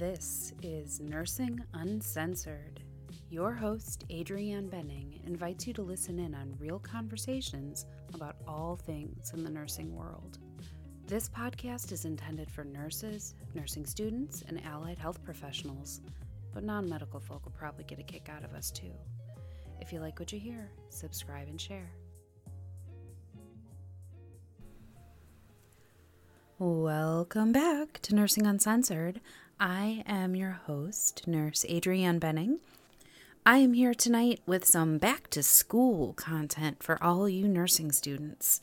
This 0.00 0.54
is 0.62 0.98
Nursing 0.98 1.62
Uncensored. 1.74 2.80
Your 3.28 3.52
host, 3.52 4.06
Adrianne 4.08 4.70
Benning, 4.70 5.20
invites 5.26 5.66
you 5.66 5.74
to 5.74 5.82
listen 5.82 6.18
in 6.18 6.34
on 6.34 6.56
real 6.58 6.78
conversations 6.78 7.84
about 8.14 8.36
all 8.48 8.76
things 8.76 9.30
in 9.34 9.44
the 9.44 9.50
nursing 9.50 9.94
world. 9.94 10.38
This 11.06 11.28
podcast 11.28 11.92
is 11.92 12.06
intended 12.06 12.50
for 12.50 12.64
nurses, 12.64 13.34
nursing 13.52 13.84
students, 13.84 14.42
and 14.48 14.64
allied 14.64 14.98
health 14.98 15.22
professionals, 15.22 16.00
but 16.54 16.64
non 16.64 16.88
medical 16.88 17.20
folk 17.20 17.44
will 17.44 17.52
probably 17.52 17.84
get 17.84 17.98
a 17.98 18.02
kick 18.02 18.30
out 18.30 18.42
of 18.42 18.54
us 18.54 18.70
too. 18.70 18.94
If 19.82 19.92
you 19.92 20.00
like 20.00 20.18
what 20.18 20.32
you 20.32 20.40
hear, 20.40 20.70
subscribe 20.88 21.48
and 21.48 21.60
share. 21.60 21.90
Welcome 26.58 27.52
back 27.52 28.00
to 28.00 28.14
Nursing 28.14 28.46
Uncensored. 28.46 29.20
I 29.62 30.04
am 30.06 30.34
your 30.34 30.52
host, 30.66 31.28
Nurse 31.28 31.66
Adrianne 31.68 32.18
Benning. 32.18 32.60
I 33.44 33.58
am 33.58 33.74
here 33.74 33.92
tonight 33.92 34.40
with 34.46 34.64
some 34.64 34.96
back 34.96 35.28
to 35.30 35.42
school 35.42 36.14
content 36.14 36.82
for 36.82 37.02
all 37.04 37.28
you 37.28 37.46
nursing 37.46 37.92
students. 37.92 38.62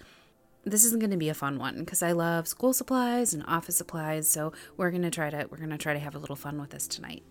This 0.63 0.83
isn't 0.85 0.97
going 0.97 1.11
to 1.11 1.17
be 1.17 1.29
a 1.29 1.35
fun 1.35 1.59
one 1.59 1.81
because 1.81 2.01
I 2.01 2.13
love 2.13 2.47
school 2.47 2.73
supplies 2.73 3.31
and 3.31 3.43
office 3.45 3.75
supplies, 3.75 4.27
so 4.27 4.53
we're 4.75 4.89
going 4.89 5.03
to 5.03 5.11
try 5.11 5.29
to 5.29 5.47
we're 5.51 5.57
going 5.57 5.69
to 5.69 5.77
try 5.77 5.93
to 5.93 5.99
have 5.99 6.15
a 6.15 6.19
little 6.19 6.35
fun 6.35 6.59
with 6.59 6.71
this 6.71 6.87
tonight. 6.87 7.21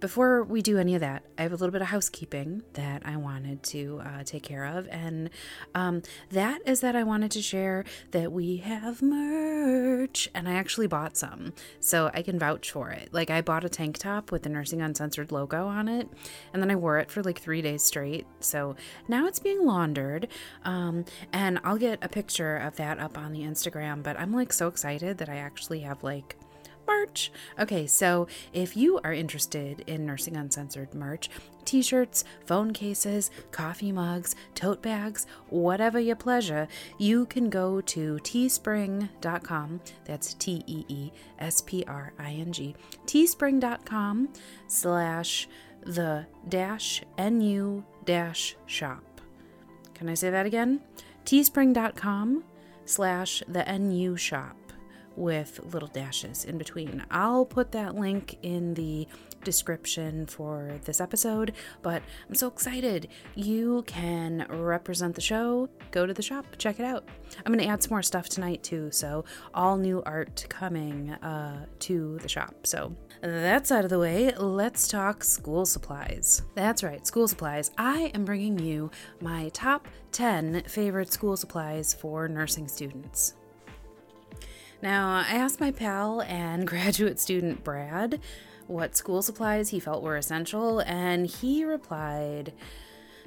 Before 0.00 0.44
we 0.44 0.62
do 0.62 0.78
any 0.78 0.94
of 0.94 1.00
that, 1.00 1.24
I 1.36 1.42
have 1.42 1.50
a 1.50 1.56
little 1.56 1.72
bit 1.72 1.82
of 1.82 1.88
housekeeping 1.88 2.62
that 2.74 3.02
I 3.04 3.16
wanted 3.16 3.64
to 3.64 4.00
uh, 4.04 4.22
take 4.22 4.44
care 4.44 4.64
of. 4.64 4.86
And 4.88 5.28
um, 5.74 6.02
that 6.30 6.60
is 6.64 6.80
that 6.82 6.94
I 6.94 7.02
wanted 7.02 7.32
to 7.32 7.42
share 7.42 7.84
that 8.12 8.30
we 8.30 8.58
have 8.58 9.02
merch. 9.02 10.28
And 10.36 10.48
I 10.48 10.52
actually 10.52 10.86
bought 10.86 11.16
some. 11.16 11.52
So 11.80 12.12
I 12.14 12.22
can 12.22 12.38
vouch 12.38 12.70
for 12.70 12.90
it. 12.90 13.08
Like, 13.12 13.28
I 13.28 13.40
bought 13.40 13.64
a 13.64 13.68
tank 13.68 13.98
top 13.98 14.30
with 14.30 14.44
the 14.44 14.48
Nursing 14.48 14.80
Uncensored 14.80 15.32
logo 15.32 15.66
on 15.66 15.88
it. 15.88 16.08
And 16.52 16.62
then 16.62 16.70
I 16.70 16.76
wore 16.76 16.98
it 16.98 17.10
for 17.10 17.20
like 17.24 17.40
three 17.40 17.60
days 17.60 17.82
straight. 17.82 18.24
So 18.38 18.76
now 19.08 19.26
it's 19.26 19.40
being 19.40 19.66
laundered. 19.66 20.28
Um, 20.64 21.06
and 21.32 21.58
I'll 21.64 21.76
get 21.76 21.98
a 22.02 22.08
picture 22.08 22.56
of 22.56 22.76
that 22.76 23.00
up 23.00 23.18
on 23.18 23.32
the 23.32 23.40
Instagram. 23.40 24.04
But 24.04 24.16
I'm 24.16 24.32
like 24.32 24.52
so 24.52 24.68
excited 24.68 25.18
that 25.18 25.28
I 25.28 25.38
actually 25.38 25.80
have 25.80 26.04
like 26.04 26.36
merch. 26.88 27.30
Okay, 27.58 27.86
so 27.86 28.26
if 28.52 28.76
you 28.76 28.98
are 29.04 29.12
interested 29.12 29.84
in 29.86 30.04
Nursing 30.06 30.36
Uncensored 30.36 30.94
merch, 30.94 31.28
t 31.64 31.82
shirts, 31.82 32.24
phone 32.46 32.72
cases, 32.72 33.30
coffee 33.52 33.92
mugs, 33.92 34.34
tote 34.54 34.82
bags, 34.82 35.26
whatever 35.50 36.00
your 36.00 36.16
pleasure, 36.16 36.66
you 36.98 37.26
can 37.26 37.50
go 37.50 37.80
to 37.82 38.18
teespring.com. 38.22 39.80
That's 40.04 40.34
T 40.34 40.64
E 40.66 40.84
E 40.88 41.12
S 41.38 41.60
P 41.60 41.84
R 41.86 42.12
I 42.18 42.32
N 42.32 42.52
G. 42.52 42.74
Teespring.com 43.06 44.30
slash 44.66 45.46
the 45.82 46.26
dash 46.48 47.02
NU 47.18 47.84
dash 48.04 48.56
shop. 48.66 49.20
Can 49.94 50.08
I 50.08 50.14
say 50.14 50.30
that 50.30 50.46
again? 50.46 50.80
Teespring.com 51.24 52.44
slash 52.84 53.42
the 53.46 53.64
NU 53.78 54.16
shop 54.16 54.56
with 55.18 55.60
little 55.72 55.88
dashes 55.88 56.44
in 56.44 56.56
between. 56.56 57.04
I'll 57.10 57.44
put 57.44 57.72
that 57.72 57.94
link 57.96 58.38
in 58.42 58.74
the 58.74 59.06
description 59.44 60.26
for 60.26 60.78
this 60.84 61.00
episode, 61.00 61.52
but 61.82 62.02
I'm 62.28 62.34
so 62.34 62.48
excited. 62.48 63.08
You 63.34 63.84
can 63.86 64.46
represent 64.48 65.14
the 65.14 65.20
show. 65.20 65.68
Go 65.90 66.06
to 66.06 66.14
the 66.14 66.22
shop, 66.22 66.46
check 66.58 66.78
it 66.78 66.84
out. 66.84 67.04
I'm 67.44 67.52
going 67.52 67.64
to 67.64 67.70
add 67.70 67.82
some 67.82 67.90
more 67.90 68.02
stuff 68.02 68.28
tonight 68.28 68.62
too, 68.62 68.90
so 68.90 69.24
all 69.54 69.76
new 69.76 70.02
art 70.06 70.46
coming 70.48 71.10
uh, 71.10 71.66
to 71.80 72.18
the 72.18 72.28
shop. 72.28 72.66
So 72.66 72.94
that's 73.20 73.72
out 73.72 73.84
of 73.84 73.90
the 73.90 73.98
way. 73.98 74.32
Let's 74.36 74.88
talk 74.88 75.24
school 75.24 75.66
supplies. 75.66 76.42
That's 76.54 76.82
right, 76.82 77.06
school 77.06 77.28
supplies. 77.28 77.70
I 77.76 78.10
am 78.14 78.24
bringing 78.24 78.58
you 78.58 78.90
my 79.20 79.50
top 79.50 79.88
10 80.12 80.64
favorite 80.64 81.12
school 81.12 81.36
supplies 81.36 81.94
for 81.94 82.28
nursing 82.28 82.68
students. 82.68 83.34
Now, 84.80 85.24
I 85.28 85.34
asked 85.34 85.60
my 85.60 85.70
pal 85.70 86.22
and 86.22 86.66
graduate 86.66 87.18
student 87.18 87.64
Brad 87.64 88.20
what 88.66 88.96
school 88.96 89.22
supplies 89.22 89.70
he 89.70 89.80
felt 89.80 90.02
were 90.02 90.16
essential, 90.16 90.80
and 90.80 91.26
he 91.26 91.64
replied 91.64 92.52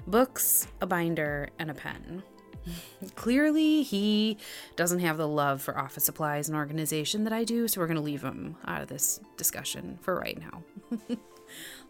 books, 0.08 0.68
a 0.80 0.88
binder, 0.88 1.50
and 1.60 1.70
a 1.70 1.74
pen. 1.74 2.24
Clearly, 3.16 3.84
he 3.84 4.38
doesn't 4.76 5.00
have 5.00 5.18
the 5.18 5.28
love 5.28 5.62
for 5.62 5.78
office 5.78 6.06
supplies 6.06 6.48
and 6.48 6.56
organization 6.56 7.24
that 7.24 7.34
I 7.34 7.44
do, 7.44 7.68
so 7.68 7.82
we're 7.82 7.88
going 7.88 7.98
to 7.98 8.04
leave 8.04 8.22
him 8.22 8.56
out 8.66 8.82
of 8.82 8.88
this 8.88 9.20
discussion 9.36 9.98
for 10.02 10.16
right 10.16 10.40
now. 10.40 10.64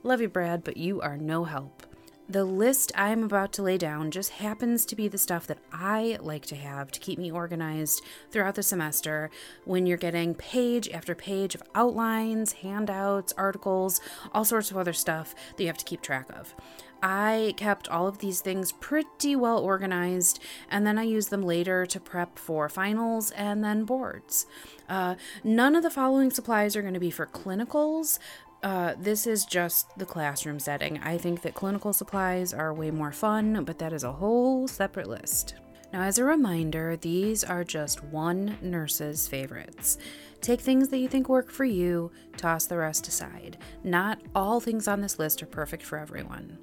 love 0.04 0.22
you, 0.22 0.30
Brad, 0.30 0.64
but 0.64 0.78
you 0.78 1.02
are 1.02 1.18
no 1.18 1.44
help. 1.44 1.86
The 2.32 2.46
list 2.46 2.94
I'm 2.96 3.26
about 3.26 3.52
to 3.54 3.62
lay 3.62 3.78
down 3.78 4.10
just 4.10 4.30
happens 4.30 4.86
to 4.86 4.96
be 4.96 5.10
the 5.10 5.18
stuff 5.18 5.46
that 5.48 5.58
I 5.74 6.18
like 6.22 6.46
to 6.46 6.56
have 6.56 6.90
to 6.94 7.00
keep 7.02 7.20
me 7.20 7.30
organized 7.30 8.02
throughout 8.30 8.56
the 8.56 8.64
semester 8.64 9.30
when 9.66 9.86
you're 9.86 9.98
getting 9.98 10.34
page 10.36 10.88
after 10.92 11.14
page 11.14 11.56
of 11.56 11.64
outlines, 11.76 12.54
handouts, 12.54 13.34
articles, 13.36 14.00
all 14.34 14.46
sorts 14.46 14.72
of 14.72 14.78
other 14.78 14.94
stuff 14.94 15.36
that 15.58 15.64
you 15.64 15.68
have 15.68 15.78
to 15.80 15.84
keep 15.84 16.02
track 16.02 16.30
of. 16.32 16.56
I 17.04 17.54
kept 17.58 17.90
all 17.90 18.08
of 18.08 18.20
these 18.20 18.40
things 18.40 18.72
pretty 18.72 19.36
well 19.36 19.60
organized, 19.60 20.42
and 20.70 20.88
then 20.88 20.98
I 20.98 21.04
used 21.04 21.32
them 21.32 21.42
later 21.42 21.86
to 21.86 22.00
prep 22.00 22.40
for 22.40 22.70
finals 22.70 23.32
and 23.32 23.62
then 23.62 23.84
boards. 23.84 24.46
Uh, 24.88 25.16
none 25.44 25.76
of 25.76 25.84
the 25.84 25.90
following 25.90 26.32
supplies 26.32 26.78
are 26.78 26.82
going 26.82 26.94
to 26.94 27.00
be 27.00 27.12
for 27.12 27.26
clinicals, 27.26 28.20
uh, 28.64 28.94
this 29.00 29.26
is 29.26 29.46
just 29.46 29.98
the 29.98 30.06
classroom 30.06 30.60
setting. 30.60 31.00
I 31.00 31.18
think 31.18 31.42
that 31.42 31.56
clinical 31.56 31.94
supplies 31.94 32.54
are 32.54 32.74
way 32.74 32.92
more 32.92 33.12
fun, 33.12 33.64
but 33.64 33.80
that 33.80 33.94
is 33.94 34.04
a 34.04 34.12
whole 34.12 34.68
separate 34.68 35.08
list. 35.08 35.56
Now, 35.92 36.04
as 36.04 36.20
a 36.20 36.24
reminder, 36.24 36.96
these 36.96 37.44
are 37.44 37.64
just 37.64 38.04
one 38.04 38.58
nurse's 38.62 39.28
favorites. 39.28 39.98
Take 40.40 40.62
things 40.62 40.88
that 40.90 41.00
you 41.00 41.08
think 41.08 41.28
work 41.28 41.52
for 41.52 41.66
you, 41.66 42.12
toss 42.38 42.66
the 42.66 42.78
rest 42.78 43.08
aside. 43.08 43.58
Not 43.84 44.22
all 44.34 44.60
things 44.60 44.88
on 44.88 45.02
this 45.02 45.20
list 45.20 45.44
are 45.44 45.48
perfect 45.48 45.84
for 45.84 45.98
everyone. 45.98 46.58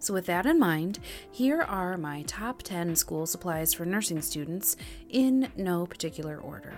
So, 0.00 0.14
with 0.14 0.26
that 0.26 0.46
in 0.46 0.58
mind, 0.58 0.98
here 1.30 1.60
are 1.60 1.98
my 1.98 2.22
top 2.22 2.62
10 2.62 2.96
school 2.96 3.26
supplies 3.26 3.74
for 3.74 3.84
nursing 3.84 4.22
students 4.22 4.76
in 5.10 5.52
no 5.56 5.86
particular 5.86 6.38
order. 6.38 6.74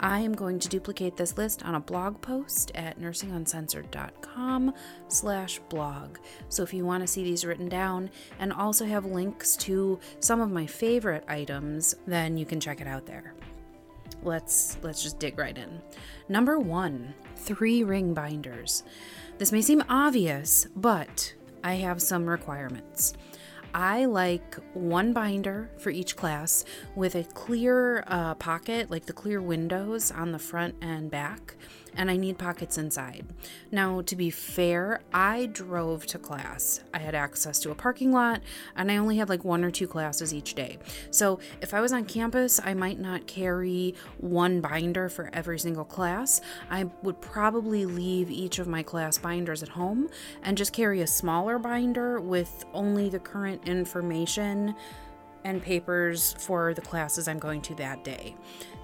I 0.00 0.18
am 0.18 0.34
going 0.34 0.58
to 0.58 0.68
duplicate 0.68 1.16
this 1.16 1.38
list 1.38 1.64
on 1.64 1.76
a 1.76 1.80
blog 1.80 2.20
post 2.20 2.72
at 2.74 3.00
nursinguncensored.com 3.00 4.74
slash 5.06 5.60
blog. 5.68 6.18
So 6.48 6.64
if 6.64 6.74
you 6.74 6.84
want 6.84 7.02
to 7.02 7.06
see 7.06 7.22
these 7.22 7.44
written 7.44 7.68
down 7.68 8.10
and 8.40 8.52
also 8.52 8.84
have 8.84 9.04
links 9.04 9.56
to 9.58 10.00
some 10.18 10.40
of 10.40 10.50
my 10.50 10.66
favorite 10.66 11.24
items, 11.28 11.94
then 12.06 12.36
you 12.36 12.44
can 12.44 12.58
check 12.58 12.80
it 12.80 12.88
out 12.88 13.06
there. 13.06 13.32
Let's 14.24 14.76
let's 14.82 15.04
just 15.04 15.20
dig 15.20 15.38
right 15.38 15.56
in. 15.56 15.80
Number 16.28 16.58
1, 16.58 17.14
3 17.36 17.84
ring 17.84 18.12
binders. 18.12 18.82
This 19.38 19.52
may 19.52 19.62
seem 19.62 19.84
obvious, 19.88 20.66
but 20.74 21.32
I 21.64 21.74
have 21.74 22.00
some 22.00 22.26
requirements. 22.26 23.14
I 23.74 24.06
like 24.06 24.56
one 24.72 25.12
binder 25.12 25.70
for 25.76 25.90
each 25.90 26.16
class 26.16 26.64
with 26.94 27.14
a 27.14 27.24
clear 27.24 28.04
uh, 28.06 28.34
pocket, 28.36 28.90
like 28.90 29.04
the 29.04 29.12
clear 29.12 29.42
windows 29.42 30.10
on 30.10 30.32
the 30.32 30.38
front 30.38 30.76
and 30.80 31.10
back, 31.10 31.56
and 31.96 32.10
I 32.10 32.16
need 32.16 32.38
pockets 32.38 32.78
inside. 32.78 33.26
Now, 33.70 34.02
to 34.02 34.16
be 34.16 34.30
fair, 34.30 35.00
I 35.12 35.46
drove 35.46 36.06
to 36.06 36.18
class. 36.18 36.80
I 36.94 36.98
had 36.98 37.14
access 37.14 37.58
to 37.60 37.70
a 37.70 37.74
parking 37.74 38.12
lot, 38.12 38.42
and 38.76 38.90
I 38.90 38.96
only 38.96 39.16
had 39.16 39.28
like 39.28 39.44
one 39.44 39.64
or 39.64 39.70
two 39.70 39.86
classes 39.86 40.32
each 40.32 40.54
day. 40.54 40.78
So, 41.10 41.40
if 41.60 41.74
I 41.74 41.80
was 41.80 41.92
on 41.92 42.04
campus, 42.04 42.60
I 42.62 42.74
might 42.74 42.98
not 42.98 43.26
carry 43.26 43.94
one 44.18 44.60
binder 44.60 45.08
for 45.08 45.30
every 45.32 45.58
single 45.58 45.84
class. 45.84 46.40
I 46.70 46.84
would 47.02 47.20
probably 47.20 47.86
leave 47.86 48.30
each 48.30 48.58
of 48.58 48.68
my 48.68 48.82
class 48.82 49.18
binders 49.18 49.62
at 49.62 49.68
home 49.68 50.08
and 50.42 50.56
just 50.56 50.72
carry 50.72 51.00
a 51.00 51.06
smaller 51.06 51.58
binder 51.58 52.20
with 52.20 52.64
only 52.72 53.08
the 53.08 53.18
current 53.18 53.66
information 53.68 54.74
and 55.46 55.62
papers 55.62 56.34
for 56.40 56.74
the 56.74 56.80
classes 56.80 57.28
I'm 57.28 57.38
going 57.38 57.62
to 57.62 57.74
that 57.76 58.02
day. 58.02 58.34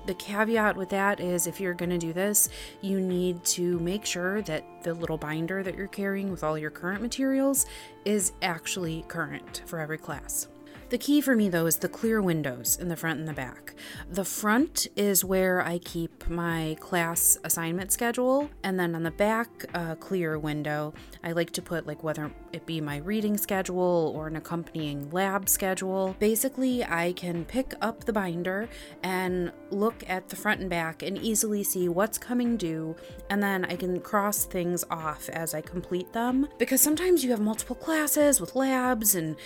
The 0.07 0.15
caveat 0.15 0.77
with 0.77 0.91
that 0.91 1.19
is 1.19 1.49
if 1.49 1.61
you're 1.61 1.75
going 1.75 1.91
to 1.91 1.99
do 1.99 2.13
this, 2.13 2.49
you 2.81 3.01
need 3.01 3.45
to 3.47 3.81
make 3.81 4.07
sure 4.07 4.43
that 4.43 4.65
the 4.83 4.95
little 4.95 5.19
binder 5.19 5.65
that 5.65 5.77
you're 5.77 5.89
carrying 5.89 6.31
with 6.31 6.45
all 6.45 6.57
your 6.57 6.71
current 6.71 7.03
materials 7.03 7.67
is 8.05 8.33
actually 8.43 9.05
current 9.09 9.63
for 9.67 9.81
every 9.81 9.99
class. 9.99 10.47
The 10.93 10.99
key 10.99 11.23
for 11.23 11.35
me 11.35 11.49
though 11.49 11.65
is 11.65 11.79
the 11.79 11.89
clear 11.89 12.21
windows 12.21 12.77
in 12.79 12.89
the 12.89 12.97
front 12.97 13.19
and 13.19 13.27
the 13.27 13.33
back. 13.33 13.75
The 14.11 14.27
front 14.27 14.89
is 14.95 15.25
where 15.25 15.63
I 15.63 15.79
keep 15.79 16.29
my 16.29 16.77
class 16.81 17.39
assignment 17.45 17.91
schedule, 17.93 18.51
and 18.63 18.79
then 18.79 18.95
on 18.95 19.03
the 19.03 19.11
back 19.11 19.65
uh, 19.73 19.95
clear 19.95 20.39
window, 20.39 20.93
I 21.25 21.33
like 21.33 21.51
to 21.53 21.63
put 21.63 21.87
like 21.87 22.05
whether 22.05 22.31
it 22.53 22.67
be 22.67 22.83
my 22.83 22.99
reading 22.99 23.39
schedule 23.39 24.13
or 24.15 24.27
an 24.27 24.37
accompanying 24.37 25.09
lab 25.13 25.49
schedule. 25.49 26.15
Basically, 26.19 26.85
I 26.85 27.15
can 27.15 27.47
pick 27.47 27.73
up 27.81 28.05
the 28.05 28.13
binder 28.13 28.69
and 29.03 29.51
look 29.71 30.05
at 30.07 30.29
the 30.29 30.37
front 30.37 30.61
and 30.61 30.69
back 30.69 31.03
and 31.03 31.17
easily 31.17 31.63
see 31.63 31.89
what's 31.89 32.19
coming 32.19 32.59
due, 32.59 32.95
and 33.31 33.43
then 33.43 33.65
I 33.65 33.77
can 33.77 33.99
cross 34.01 34.45
things 34.45 34.85
off 34.91 35.31
as 35.31 35.55
I 35.55 35.63
complete 35.63 36.13
them. 36.13 36.49
Because 36.59 36.83
sometimes 36.83 37.25
you 37.25 37.31
have 37.31 37.41
multiple 37.41 37.77
classes 37.77 38.43
with 38.43 38.55
labs 38.55 39.15
and 39.15 39.37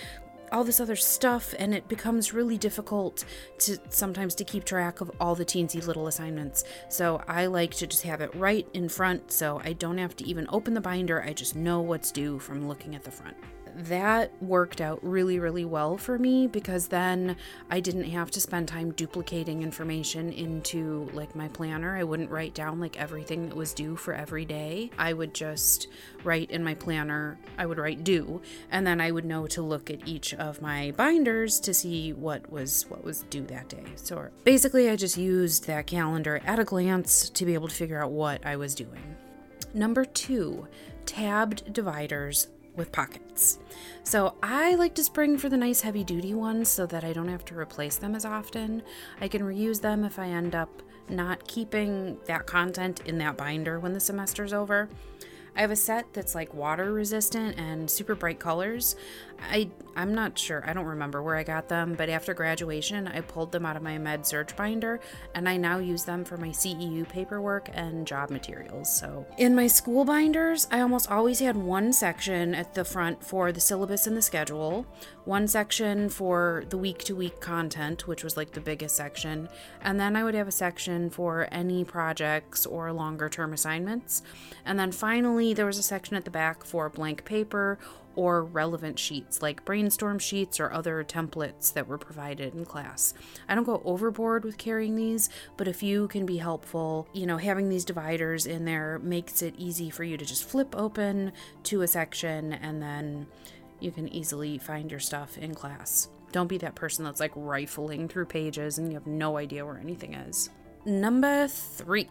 all 0.51 0.63
this 0.63 0.79
other 0.79 0.95
stuff 0.95 1.53
and 1.59 1.73
it 1.73 1.87
becomes 1.87 2.33
really 2.33 2.57
difficult 2.57 3.25
to 3.59 3.77
sometimes 3.89 4.35
to 4.35 4.43
keep 4.43 4.63
track 4.63 5.01
of 5.01 5.11
all 5.19 5.35
the 5.35 5.45
teensy 5.45 5.85
little 5.85 6.07
assignments. 6.07 6.63
So 6.89 7.21
i 7.27 7.45
like 7.45 7.71
to 7.75 7.87
just 7.87 8.03
have 8.03 8.21
it 8.21 8.33
right 8.35 8.67
in 8.73 8.89
front 8.89 9.31
so 9.31 9.61
i 9.63 9.73
don't 9.73 9.97
have 9.97 10.15
to 10.17 10.27
even 10.27 10.47
open 10.49 10.73
the 10.73 10.81
binder. 10.81 11.21
I 11.23 11.33
just 11.33 11.55
know 11.55 11.81
what's 11.81 12.11
due 12.11 12.39
from 12.39 12.67
looking 12.67 12.95
at 12.95 13.03
the 13.03 13.11
front 13.11 13.37
that 13.77 14.31
worked 14.41 14.81
out 14.81 14.99
really, 15.03 15.39
really 15.39 15.65
well 15.65 15.97
for 15.97 16.17
me 16.17 16.47
because 16.47 16.87
then 16.87 17.35
I 17.69 17.79
didn't 17.79 18.05
have 18.05 18.31
to 18.31 18.41
spend 18.41 18.67
time 18.67 18.91
duplicating 18.91 19.61
information 19.61 20.31
into 20.31 21.09
like 21.13 21.35
my 21.35 21.47
planner. 21.47 21.95
I 21.95 22.03
wouldn't 22.03 22.31
write 22.31 22.53
down 22.53 22.79
like 22.79 22.99
everything 22.99 23.49
that 23.49 23.55
was 23.55 23.73
due 23.73 23.95
for 23.95 24.13
every 24.13 24.45
day. 24.45 24.89
I 24.97 25.13
would 25.13 25.33
just 25.33 25.87
write 26.23 26.49
in 26.49 26.63
my 26.63 26.73
planner, 26.73 27.37
I 27.57 27.65
would 27.65 27.77
write 27.77 28.03
due, 28.03 28.41
and 28.71 28.85
then 28.85 28.99
I 28.99 29.11
would 29.11 29.25
know 29.25 29.45
to 29.47 29.61
look 29.61 29.89
at 29.89 30.07
each 30.07 30.33
of 30.33 30.61
my 30.61 30.91
binders 30.97 31.59
to 31.61 31.73
see 31.73 32.13
what 32.13 32.51
was 32.51 32.85
what 32.89 33.03
was 33.03 33.23
due 33.23 33.45
that 33.45 33.69
day. 33.69 33.85
So 33.95 34.29
basically 34.43 34.89
I 34.89 34.95
just 34.95 35.17
used 35.17 35.67
that 35.67 35.87
calendar 35.87 36.41
at 36.45 36.59
a 36.59 36.63
glance 36.63 37.29
to 37.29 37.45
be 37.45 37.53
able 37.53 37.67
to 37.67 37.75
figure 37.75 38.03
out 38.03 38.11
what 38.11 38.45
I 38.45 38.55
was 38.55 38.73
doing. 38.73 39.15
Number 39.73 40.05
2, 40.05 40.67
tabbed 41.05 41.73
dividers 41.73 42.47
with 42.77 42.91
pockets. 42.91 43.59
So 44.03 44.35
I 44.41 44.75
like 44.75 44.95
to 44.95 45.03
spring 45.03 45.37
for 45.37 45.49
the 45.49 45.57
nice 45.57 45.81
heavy 45.81 46.03
duty 46.03 46.33
ones 46.33 46.69
so 46.69 46.85
that 46.85 47.03
I 47.03 47.11
don't 47.11 47.27
have 47.27 47.43
to 47.45 47.57
replace 47.57 47.97
them 47.97 48.15
as 48.15 48.23
often. 48.23 48.83
I 49.19 49.27
can 49.27 49.41
reuse 49.41 49.81
them 49.81 50.05
if 50.05 50.17
I 50.17 50.27
end 50.27 50.55
up 50.55 50.81
not 51.09 51.47
keeping 51.47 52.17
that 52.25 52.45
content 52.45 53.01
in 53.05 53.17
that 53.17 53.35
binder 53.35 53.79
when 53.79 53.93
the 53.93 53.99
semester's 53.99 54.53
over. 54.53 54.87
I 55.55 55.61
have 55.61 55.71
a 55.71 55.75
set 55.75 56.13
that's 56.13 56.35
like 56.35 56.53
water 56.53 56.93
resistant 56.93 57.57
and 57.57 57.89
super 57.89 58.13
bright 58.13 58.39
colors. 58.39 58.95
I 59.41 59.69
I'm 59.97 60.13
not 60.13 60.37
sure. 60.37 60.63
I 60.63 60.73
don't 60.73 60.85
remember 60.85 61.23
where 61.23 61.35
I 61.35 61.41
got 61.41 61.69
them, 61.69 61.95
but 61.95 62.07
after 62.07 62.35
graduation, 62.35 63.07
I 63.07 63.21
pulled 63.21 63.51
them 63.51 63.65
out 63.65 63.75
of 63.75 63.81
my 63.81 63.97
med 63.97 64.27
surg 64.27 64.55
binder 64.55 64.99
and 65.33 65.49
I 65.49 65.57
now 65.57 65.79
use 65.79 66.03
them 66.03 66.23
for 66.23 66.37
my 66.37 66.49
CEU 66.49 67.09
paperwork 67.09 67.69
and 67.73 68.05
job 68.05 68.29
materials. 68.29 68.95
So, 68.95 69.25
in 69.39 69.55
my 69.55 69.65
school 69.65 70.05
binders, 70.05 70.67
I 70.71 70.81
almost 70.81 71.09
always 71.09 71.39
had 71.39 71.57
one 71.57 71.93
section 71.93 72.53
at 72.53 72.75
the 72.75 72.85
front 72.85 73.23
for 73.23 73.51
the 73.51 73.59
syllabus 73.59 74.05
and 74.05 74.15
the 74.15 74.21
schedule, 74.21 74.85
one 75.25 75.47
section 75.47 76.09
for 76.09 76.63
the 76.69 76.77
week 76.77 76.99
to 77.05 77.15
week 77.15 77.39
content, 77.41 78.07
which 78.07 78.23
was 78.23 78.37
like 78.37 78.51
the 78.51 78.61
biggest 78.61 78.95
section, 78.95 79.49
and 79.81 79.99
then 79.99 80.15
I 80.15 80.23
would 80.23 80.35
have 80.35 80.47
a 80.47 80.51
section 80.51 81.09
for 81.09 81.47
any 81.51 81.83
projects 81.83 82.67
or 82.67 82.91
longer 82.93 83.29
term 83.29 83.51
assignments. 83.51 84.21
And 84.63 84.77
then 84.77 84.91
finally, 84.91 85.55
there 85.55 85.65
was 85.65 85.79
a 85.79 85.83
section 85.83 86.15
at 86.15 86.23
the 86.23 86.31
back 86.31 86.63
for 86.63 86.87
blank 86.87 87.25
paper 87.25 87.79
or 88.17 88.43
relevant 88.43 88.97
sheets 88.97 89.43
like 89.43 89.63
brainstorm 89.63 90.17
sheets 90.17 90.59
or 90.59 90.73
other 90.73 91.03
templates 91.03 91.71
that 91.71 91.87
were 91.87 91.99
provided 91.99 92.53
in 92.55 92.65
class. 92.65 93.13
I 93.47 93.53
don't 93.53 93.63
go 93.63 93.81
overboard 93.85 94.43
with 94.43 94.57
carrying 94.57 94.95
these, 94.95 95.29
but 95.55 95.67
a 95.67 95.73
few 95.73 96.07
can 96.07 96.25
be 96.25 96.37
helpful. 96.37 97.07
You 97.13 97.27
know, 97.27 97.37
having 97.37 97.69
these 97.69 97.85
dividers 97.85 98.47
in 98.47 98.65
there 98.65 98.99
makes 98.99 99.43
it 99.43 99.53
easy 99.57 99.91
for 99.91 100.03
you 100.03 100.17
to 100.17 100.25
just 100.25 100.49
flip 100.49 100.75
open 100.75 101.31
to 101.63 101.83
a 101.83 101.87
section 101.87 102.53
and 102.53 102.81
then 102.81 103.27
you 103.79 103.91
can 103.91 104.07
easily 104.09 104.57
find 104.57 104.89
your 104.89 104.99
stuff 104.99 105.37
in 105.37 105.53
class. 105.53 106.09
Don't 106.31 106.47
be 106.47 106.57
that 106.57 106.73
person 106.73 107.05
that's 107.05 107.19
like 107.19 107.31
rifling 107.35 108.07
through 108.07 108.25
pages 108.25 108.79
and 108.79 108.87
you 108.89 108.95
have 108.95 109.07
no 109.07 109.37
idea 109.37 109.63
where 109.63 109.77
anything 109.77 110.15
is. 110.15 110.49
Number 110.85 111.47
three, 111.47 112.09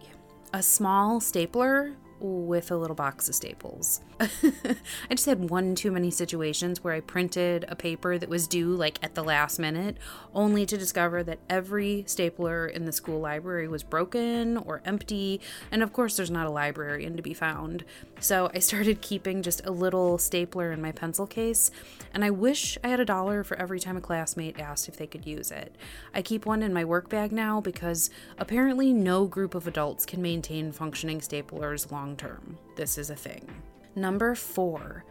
a 0.52 0.62
small 0.62 1.20
stapler 1.20 1.96
with 2.20 2.70
a 2.70 2.76
little 2.76 2.96
box 2.96 3.28
of 3.28 3.34
staples. 3.34 4.00
I 4.20 4.76
just 5.10 5.26
had 5.26 5.50
one 5.50 5.74
too 5.74 5.90
many 5.90 6.10
situations 6.10 6.82
where 6.82 6.94
I 6.94 7.00
printed 7.00 7.64
a 7.68 7.76
paper 7.76 8.18
that 8.18 8.28
was 8.28 8.46
due 8.46 8.74
like 8.74 8.98
at 9.02 9.14
the 9.14 9.22
last 9.22 9.58
minute, 9.58 9.98
only 10.34 10.64
to 10.66 10.78
discover 10.78 11.22
that 11.24 11.38
every 11.50 12.04
stapler 12.06 12.66
in 12.66 12.84
the 12.84 12.92
school 12.92 13.20
library 13.20 13.68
was 13.68 13.82
broken 13.82 14.56
or 14.56 14.80
empty, 14.84 15.40
and 15.70 15.82
of 15.82 15.92
course, 15.92 16.16
there's 16.16 16.30
not 16.30 16.46
a 16.46 16.50
librarian 16.50 17.16
to 17.16 17.22
be 17.22 17.34
found. 17.34 17.84
So 18.20 18.50
I 18.54 18.58
started 18.60 19.00
keeping 19.02 19.42
just 19.42 19.64
a 19.66 19.70
little 19.70 20.18
stapler 20.18 20.72
in 20.72 20.80
my 20.80 20.92
pencil 20.92 21.26
case, 21.26 21.70
and 22.14 22.24
I 22.24 22.30
wish 22.30 22.78
I 22.82 22.88
had 22.88 23.00
a 23.00 23.04
dollar 23.04 23.44
for 23.44 23.56
every 23.58 23.80
time 23.80 23.96
a 23.96 24.00
classmate 24.00 24.58
asked 24.58 24.88
if 24.88 24.96
they 24.96 25.06
could 25.06 25.26
use 25.26 25.50
it. 25.50 25.74
I 26.14 26.22
keep 26.22 26.46
one 26.46 26.62
in 26.62 26.72
my 26.72 26.84
work 26.84 27.08
bag 27.08 27.32
now 27.32 27.60
because 27.60 28.10
apparently 28.38 28.92
no 28.92 29.26
group 29.26 29.54
of 29.54 29.66
adults 29.66 30.06
can 30.06 30.22
maintain 30.22 30.72
functioning 30.72 31.20
staplers 31.20 31.90
long 31.90 32.05
term. 32.14 32.58
This 32.76 32.98
is 32.98 33.10
a 33.10 33.16
thing. 33.16 33.48
Number 33.94 34.34
four. 34.34 35.04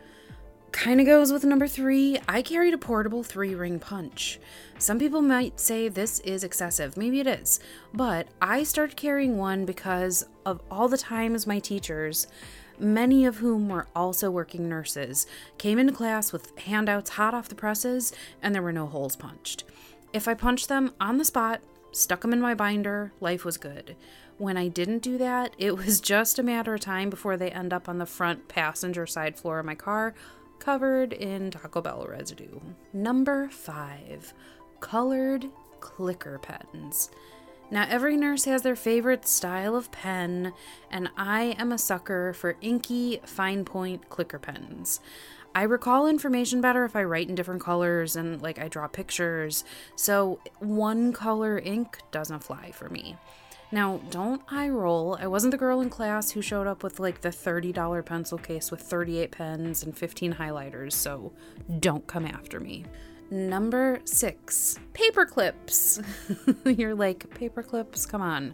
Kind 0.72 1.00
of 1.00 1.06
goes 1.06 1.32
with 1.32 1.44
number 1.46 1.68
three. 1.68 2.20
I 2.28 2.42
carried 2.42 2.74
a 2.74 2.78
portable 2.78 3.24
three 3.24 3.56
ring 3.56 3.80
punch. 3.80 4.40
Some 4.78 5.00
people 5.00 5.22
might 5.22 5.60
say 5.60 5.88
this 5.88 6.20
is 6.20 6.44
excessive. 6.44 6.96
Maybe 6.98 7.20
it 7.20 7.28
is. 7.28 7.60
But 7.94 8.28
I 8.42 8.64
started 8.64 8.98
carrying 8.98 9.38
one 9.38 9.66
because 9.66 10.28
of 10.46 10.62
all 10.70 10.88
the 10.88 10.98
times 10.98 11.48
my 11.48 11.60
teachers, 11.60 12.28
many 12.78 13.26
of 13.26 13.38
whom 13.38 13.70
were 13.70 13.88
also 13.96 14.30
working 14.30 14.68
nurses, 14.68 15.26
came 15.58 15.80
into 15.80 15.94
class 15.94 16.32
with 16.32 16.58
handouts 16.60 17.12
hot 17.12 17.34
off 17.34 17.50
the 17.50 17.56
presses 17.56 18.14
and 18.44 18.54
there 18.54 18.62
were 18.62 18.74
no 18.74 18.86
holes 18.86 19.16
punched. 19.16 19.64
If 20.14 20.28
I 20.28 20.34
punched 20.34 20.68
them 20.68 20.94
on 21.00 21.18
the 21.18 21.26
spot, 21.26 21.62
stuck 21.96 22.22
them 22.22 22.34
in 22.34 22.42
my 22.42 22.54
binder, 22.54 23.12
life 23.20 23.46
was 23.46 23.58
good. 23.58 23.96
When 24.38 24.58
I 24.58 24.68
didn't 24.68 25.00
do 25.00 25.18
that, 25.18 25.56
it 25.58 25.78
was 25.78 26.02
just 26.02 26.38
a 26.38 26.44
matter 26.44 26.76
of 26.76 26.82
time 26.82 27.10
before 27.10 27.38
they 27.38 27.52
end 27.52 27.74
up 27.74 27.88
on 27.88 27.98
the 27.98 28.06
front 28.06 28.48
passenger 28.48 29.08
side 29.08 29.38
floor 29.38 29.60
of 29.60 29.66
my 29.66 29.76
car, 29.76 30.14
covered 30.60 31.14
in 31.14 31.52
Taco 31.52 31.82
Bell 31.82 32.06
residue. 32.10 32.60
Number 32.94 33.50
five, 33.50 34.34
colored 34.80 35.48
clicker 35.80 36.40
pens. 36.40 37.10
Now, 37.72 37.88
every 37.90 38.16
nurse 38.16 38.46
has 38.46 38.62
their 38.62 38.76
favorite 38.76 39.28
style 39.28 39.76
of 39.76 39.92
pen, 39.92 40.54
and 40.92 41.10
I 41.18 41.56
am 41.58 41.72
a 41.72 41.78
sucker 41.78 42.34
for 42.34 42.58
inky, 42.62 43.22
fine 43.26 43.66
point 43.66 44.08
clicker 44.10 44.38
pens. 44.38 45.00
I 45.56 45.64
recall 45.64 46.08
information 46.08 46.60
better 46.60 46.84
if 46.84 46.98
I 46.98 47.06
write 47.06 47.30
in 47.30 47.36
different 47.36 47.62
colors 47.62 48.18
and 48.18 48.42
like 48.42 48.60
I 48.60 48.68
draw 48.68 48.88
pictures, 48.88 49.64
so 49.96 50.40
one 50.60 51.14
color 51.14 51.58
ink 51.58 51.98
doesn't 52.12 52.44
fly 52.44 52.72
for 52.72 52.90
me. 52.90 53.16
Now, 53.72 54.02
don't 54.10 54.42
eye 54.50 54.70
roll. 54.70 55.18
I 55.20 55.28
wasn't 55.28 55.52
the 55.52 55.58
girl 55.58 55.80
in 55.80 55.90
class 55.90 56.30
who 56.30 56.42
showed 56.42 56.68
up 56.68 56.84
with 56.84 57.00
like 57.00 57.22
the 57.22 57.30
$30 57.30 58.06
pencil 58.06 58.38
case 58.38 58.70
with 58.70 58.82
38 58.82 59.32
pens 59.32 59.84
and 59.84 59.98
15 59.98 60.34
highlighters, 60.34 60.92
so 60.92 61.32
don't 61.80 62.06
come 62.06 62.26
after 62.26 62.60
me. 62.60 62.84
Number 63.32 64.02
six, 64.04 64.78
paper 64.94 65.26
clips. 65.26 66.02
You're 66.66 66.96
like, 66.96 67.30
paper 67.32 67.64
clips? 67.64 68.06
Come 68.06 68.22
on. 68.22 68.54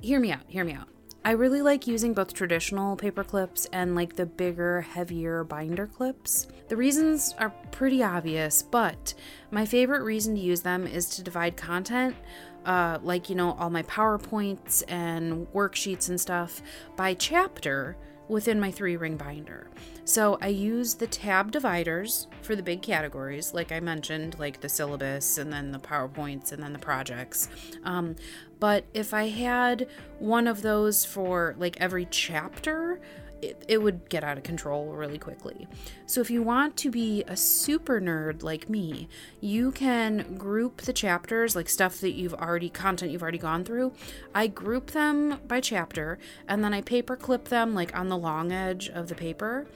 Hear 0.00 0.20
me 0.20 0.30
out, 0.30 0.42
hear 0.46 0.64
me 0.64 0.72
out. 0.74 0.88
I 1.22 1.32
really 1.32 1.60
like 1.60 1.86
using 1.86 2.14
both 2.14 2.32
traditional 2.32 2.96
paper 2.96 3.22
clips 3.22 3.66
and 3.72 3.94
like 3.94 4.16
the 4.16 4.24
bigger, 4.24 4.80
heavier 4.80 5.44
binder 5.44 5.86
clips. 5.86 6.48
The 6.68 6.76
reasons 6.76 7.34
are 7.38 7.50
pretty 7.72 8.02
obvious, 8.02 8.62
but 8.62 9.12
my 9.50 9.66
favorite 9.66 10.02
reason 10.02 10.34
to 10.34 10.40
use 10.40 10.62
them 10.62 10.86
is 10.86 11.10
to 11.16 11.22
divide 11.22 11.58
content 11.58 12.16
uh, 12.64 12.98
like, 13.02 13.28
you 13.28 13.36
know, 13.36 13.52
all 13.52 13.70
my 13.70 13.82
PowerPoints 13.82 14.82
and 14.88 15.46
worksheets 15.48 16.08
and 16.08 16.18
stuff 16.18 16.62
by 16.96 17.14
chapter 17.14 17.96
within 18.30 18.60
my 18.60 18.70
three 18.70 18.96
ring 18.96 19.16
binder. 19.16 19.66
So 20.04 20.38
I 20.40 20.48
use 20.48 20.94
the 20.94 21.06
tab 21.06 21.52
dividers 21.52 22.26
for 22.42 22.56
the 22.56 22.62
big 22.62 22.80
categories, 22.80 23.52
like 23.52 23.70
I 23.72 23.80
mentioned, 23.80 24.38
like 24.38 24.60
the 24.60 24.68
syllabus 24.68 25.38
and 25.38 25.52
then 25.52 25.72
the 25.72 25.78
PowerPoints 25.78 26.52
and 26.52 26.62
then 26.62 26.72
the 26.72 26.78
projects. 26.78 27.48
Um, 27.84 28.16
but 28.58 28.84
if 28.94 29.12
I 29.12 29.28
had 29.28 29.88
one 30.18 30.46
of 30.46 30.62
those 30.62 31.04
for 31.04 31.54
like 31.58 31.76
every 31.80 32.06
chapter, 32.10 33.00
it, 33.42 33.64
it 33.68 33.82
would 33.82 34.08
get 34.08 34.24
out 34.24 34.36
of 34.36 34.44
control 34.44 34.92
really 34.92 35.18
quickly. 35.18 35.66
So, 36.06 36.20
if 36.20 36.30
you 36.30 36.42
want 36.42 36.76
to 36.78 36.90
be 36.90 37.22
a 37.26 37.36
super 37.36 38.00
nerd 38.00 38.42
like 38.42 38.68
me, 38.68 39.08
you 39.40 39.72
can 39.72 40.36
group 40.36 40.82
the 40.82 40.92
chapters, 40.92 41.54
like 41.56 41.68
stuff 41.68 42.00
that 42.00 42.12
you've 42.12 42.34
already, 42.34 42.70
content 42.70 43.12
you've 43.12 43.22
already 43.22 43.38
gone 43.38 43.64
through. 43.64 43.92
I 44.34 44.46
group 44.46 44.90
them 44.92 45.40
by 45.46 45.60
chapter 45.60 46.18
and 46.48 46.62
then 46.64 46.74
I 46.74 46.80
paper 46.80 47.16
clip 47.16 47.48
them 47.48 47.74
like 47.74 47.96
on 47.96 48.08
the 48.08 48.16
long 48.16 48.52
edge 48.52 48.88
of 48.88 49.08
the 49.08 49.14
paper. 49.14 49.66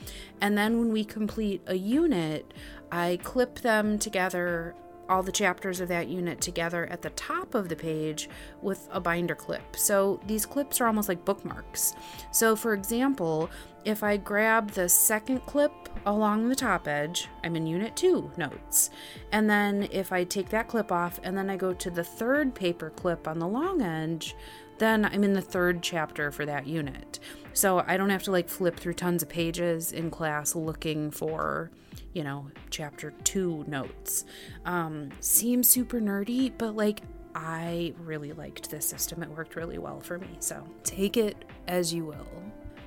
And 0.41 0.57
then 0.57 0.79
when 0.79 0.93
we 0.93 1.05
complete 1.05 1.63
a 1.67 1.77
unit, 1.77 2.53
I 2.91 3.19
clip 3.23 3.61
them 3.61 3.99
together 3.99 4.75
all 5.09 5.23
the 5.23 5.33
chapters 5.33 5.81
of 5.81 5.89
that 5.89 6.09
unit 6.09 6.41
together 6.41 6.87
at 6.87 7.03
the 7.03 7.11
top 7.11 7.55
of 7.55 7.69
the 7.69 7.77
page 7.77 8.29
with 8.63 8.89
a 8.91 9.01
binder 9.01 9.35
clip. 9.35 9.77
So 9.77 10.21
these 10.27 10.47
clips 10.47 10.81
are 10.81 10.87
almost 10.87 11.09
like 11.09 11.25
bookmarks. 11.25 11.95
So, 12.31 12.57
for 12.57 12.73
example, 12.73 13.51
if 13.85 14.03
I 14.03 14.17
grab 14.17 14.71
the 14.71 14.89
second 14.89 15.45
clip 15.47 15.73
along 16.07 16.49
the 16.49 16.55
top 16.55 16.89
edge, 16.89 17.29
I'm 17.43 17.57
in 17.57 17.67
Unit 17.67 17.95
2 17.97 18.33
notes. 18.37 18.91
And 19.33 19.49
then 19.49 19.89
if 19.91 20.13
I 20.13 20.25
take 20.25 20.49
that 20.51 20.69
clip 20.69 20.91
off 20.91 21.21
and 21.23 21.37
then 21.37 21.51
I 21.51 21.57
go 21.57 21.75
to 21.75 21.91
the 21.91 22.05
third 22.05 22.55
paper 22.55 22.91
clip 22.91 23.29
on 23.29 23.39
the 23.39 23.49
long 23.49 23.83
edge, 23.83 24.35
then 24.79 25.05
I'm 25.05 25.23
in 25.23 25.35
the 25.35 25.43
third 25.43 25.83
chapter 25.83 26.31
for 26.31 26.47
that 26.47 26.67
unit. 26.67 27.21
So 27.53 27.85
I 27.87 27.97
don't 27.97 28.11
have 28.11 28.25
to 28.25 28.33
like 28.33 28.49
flip 28.49 28.77
through 28.77 28.95
tons 28.95 29.23
of 29.23 29.29
pages 29.29 29.93
in 29.93 30.11
class 30.11 30.55
looking 30.55 31.11
for, 31.11 31.71
you 32.15 32.25
know, 32.25 32.47
chapter 32.71 33.13
2 33.25 33.65
notes. 33.67 34.25
Um, 34.65 35.11
seems 35.21 35.69
super 35.69 36.01
nerdy, 36.01 36.53
but 36.57 36.75
like 36.75 37.03
I 37.35 37.93
really 37.99 38.33
liked 38.33 38.71
this 38.71 38.89
system. 38.89 39.23
It 39.23 39.29
worked 39.29 39.57
really 39.57 39.79
well 39.79 40.01
for 40.01 40.19
me. 40.19 40.37
So 40.39 40.65
take 40.85 41.17
it 41.17 41.45
as 41.67 41.93
you 41.93 42.07
will. 42.07 42.29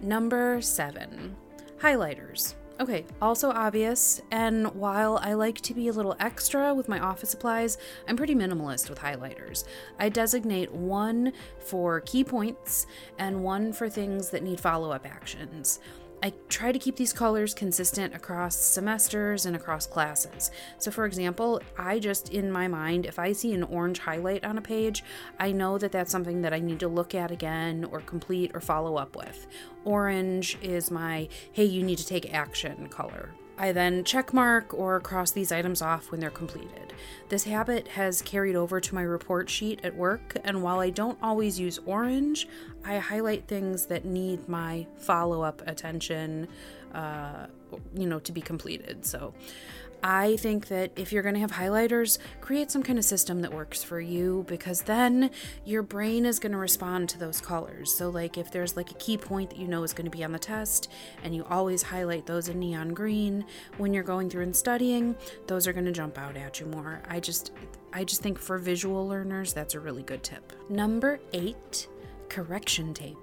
Number 0.02 0.62
seven, 0.62 1.36
highlighters. 1.80 2.56
Okay, 2.80 3.06
also 3.20 3.50
obvious, 3.50 4.22
and 4.30 4.68
while 4.76 5.18
I 5.24 5.34
like 5.34 5.60
to 5.62 5.74
be 5.74 5.88
a 5.88 5.92
little 5.92 6.16
extra 6.20 6.76
with 6.76 6.88
my 6.88 7.00
office 7.00 7.32
supplies, 7.32 7.80
I'm 8.08 8.16
pretty 8.16 8.36
minimalist 8.36 8.88
with 8.88 9.00
highlighters. 9.00 9.64
I 9.98 10.10
designate 10.10 10.72
one 10.72 11.34
for 11.58 12.02
key 12.02 12.24
points 12.24 12.86
and 13.18 13.42
one 13.42 13.74
for 13.74 13.90
things 13.90 14.30
that 14.30 14.44
need 14.44 14.60
follow 14.60 14.92
up 14.92 15.08
actions. 15.08 15.80
I 16.24 16.34
try 16.50 16.72
to 16.72 16.80
keep 16.80 16.96
these 16.96 17.14
colors 17.14 17.54
consistent 17.54 18.16
across 18.16 18.56
semesters 18.56 19.46
and 19.46 19.56
across 19.56 19.86
classes. 19.86 20.50
So, 20.80 20.90
for 20.90 21.06
example, 21.06 21.62
I 21.78 22.00
just, 22.00 22.30
in 22.30 22.52
my 22.52 22.68
mind, 22.68 23.06
if 23.06 23.20
I 23.20 23.34
see 23.34 23.54
an 23.54 23.62
orange 23.62 24.00
highlight 24.00 24.44
on 24.44 24.58
a 24.58 24.62
page, 24.62 25.04
I 25.40 25.52
know 25.52 25.78
that 25.78 25.92
that's 25.92 26.12
something 26.12 26.42
that 26.42 26.54
I 26.54 26.60
need 26.60 26.80
to 26.80 26.88
look 26.88 27.14
at 27.14 27.30
again 27.30 27.86
or 27.92 28.00
complete 28.00 28.52
or 28.56 28.62
follow 28.62 28.96
up 28.96 29.16
with. 29.16 29.46
Orange 29.86 30.58
is 30.64 30.90
my, 30.90 31.30
hey, 31.52 31.66
you 31.66 31.84
need 31.84 32.00
to 32.00 32.08
take 32.08 32.34
action 32.34 32.88
color. 32.88 33.30
I 33.60 33.72
then 33.72 34.04
check 34.04 34.34
mark 34.34 34.72
or 34.74 35.00
cross 35.00 35.32
these 35.32 35.52
items 35.52 35.82
off 35.82 36.12
when 36.12 36.20
they're 36.20 36.30
completed. 36.30 36.94
This 37.30 37.44
habit 37.44 37.88
has 37.90 38.22
carried 38.22 38.56
over 38.56 38.80
to 38.80 38.96
my 38.96 39.02
report 39.02 39.50
sheet 39.50 39.80
at 39.84 39.96
work, 39.96 40.38
and 40.44 40.62
while 40.62 40.80
I 40.80 40.92
don't 40.92 41.18
always 41.24 41.60
use 41.60 41.80
orange, 41.86 42.48
I 42.88 43.00
highlight 43.00 43.48
things 43.48 43.88
that 43.88 44.06
need 44.06 44.48
my 44.48 44.88
follow 44.98 45.42
up 45.42 45.62
attention, 45.68 46.48
uh, 46.94 47.48
you 47.94 48.08
know, 48.08 48.20
to 48.20 48.32
be 48.32 48.40
completed. 48.40 49.06
So 49.06 49.34
I 50.04 50.38
think 50.38 50.68
that 50.68 50.92
if 50.96 51.12
you're 51.12 51.24
going 51.24 51.36
to 51.36 51.42
have 51.42 51.52
highlighters, 51.52 52.20
create 52.40 52.72
some 52.72 52.84
kind 52.84 52.98
of 52.98 53.04
system 53.04 53.42
that 53.42 53.54
works 53.54 53.84
for 53.84 54.00
you 54.00 54.46
because 54.48 54.84
then 54.84 55.32
your 55.66 55.82
brain 55.82 56.26
is 56.26 56.40
going 56.40 56.52
to 56.52 56.58
respond 56.58 57.10
to 57.10 57.18
those 57.20 57.42
colors. 57.42 57.94
So, 57.94 58.10
like 58.10 58.38
if 58.38 58.52
there's 58.52 58.78
like 58.78 58.92
a 58.92 58.96
key 58.96 59.18
point 59.18 59.50
that 59.50 59.60
you 59.60 59.68
know 59.68 59.84
is 59.84 59.94
going 59.94 60.10
to 60.10 60.16
be 60.16 60.24
on 60.24 60.32
the 60.32 60.40
test 60.40 60.90
and 61.24 61.36
you 61.36 61.46
always 61.50 61.82
highlight 61.82 62.26
those 62.26 62.48
in 62.48 62.60
neon 62.60 62.94
green 62.94 63.46
when 63.78 63.94
you're 63.94 64.04
going 64.04 64.30
through 64.30 64.44
and 64.44 64.56
studying, 64.56 65.16
those 65.48 65.68
are 65.68 65.74
going 65.74 65.86
to 65.86 65.92
jump 65.92 66.18
out 66.18 66.38
at 66.38 66.60
you 66.60 66.68
more. 66.68 67.02
I 67.10 67.20
just 67.20 67.52
I 67.92 68.04
just 68.04 68.22
think 68.22 68.38
for 68.38 68.58
visual 68.58 69.08
learners 69.08 69.52
that's 69.52 69.74
a 69.74 69.80
really 69.80 70.04
good 70.04 70.24
tip. 70.24 70.54
Number 70.70 71.20
8, 71.34 71.88
correction 72.30 72.94
tape. 72.94 73.18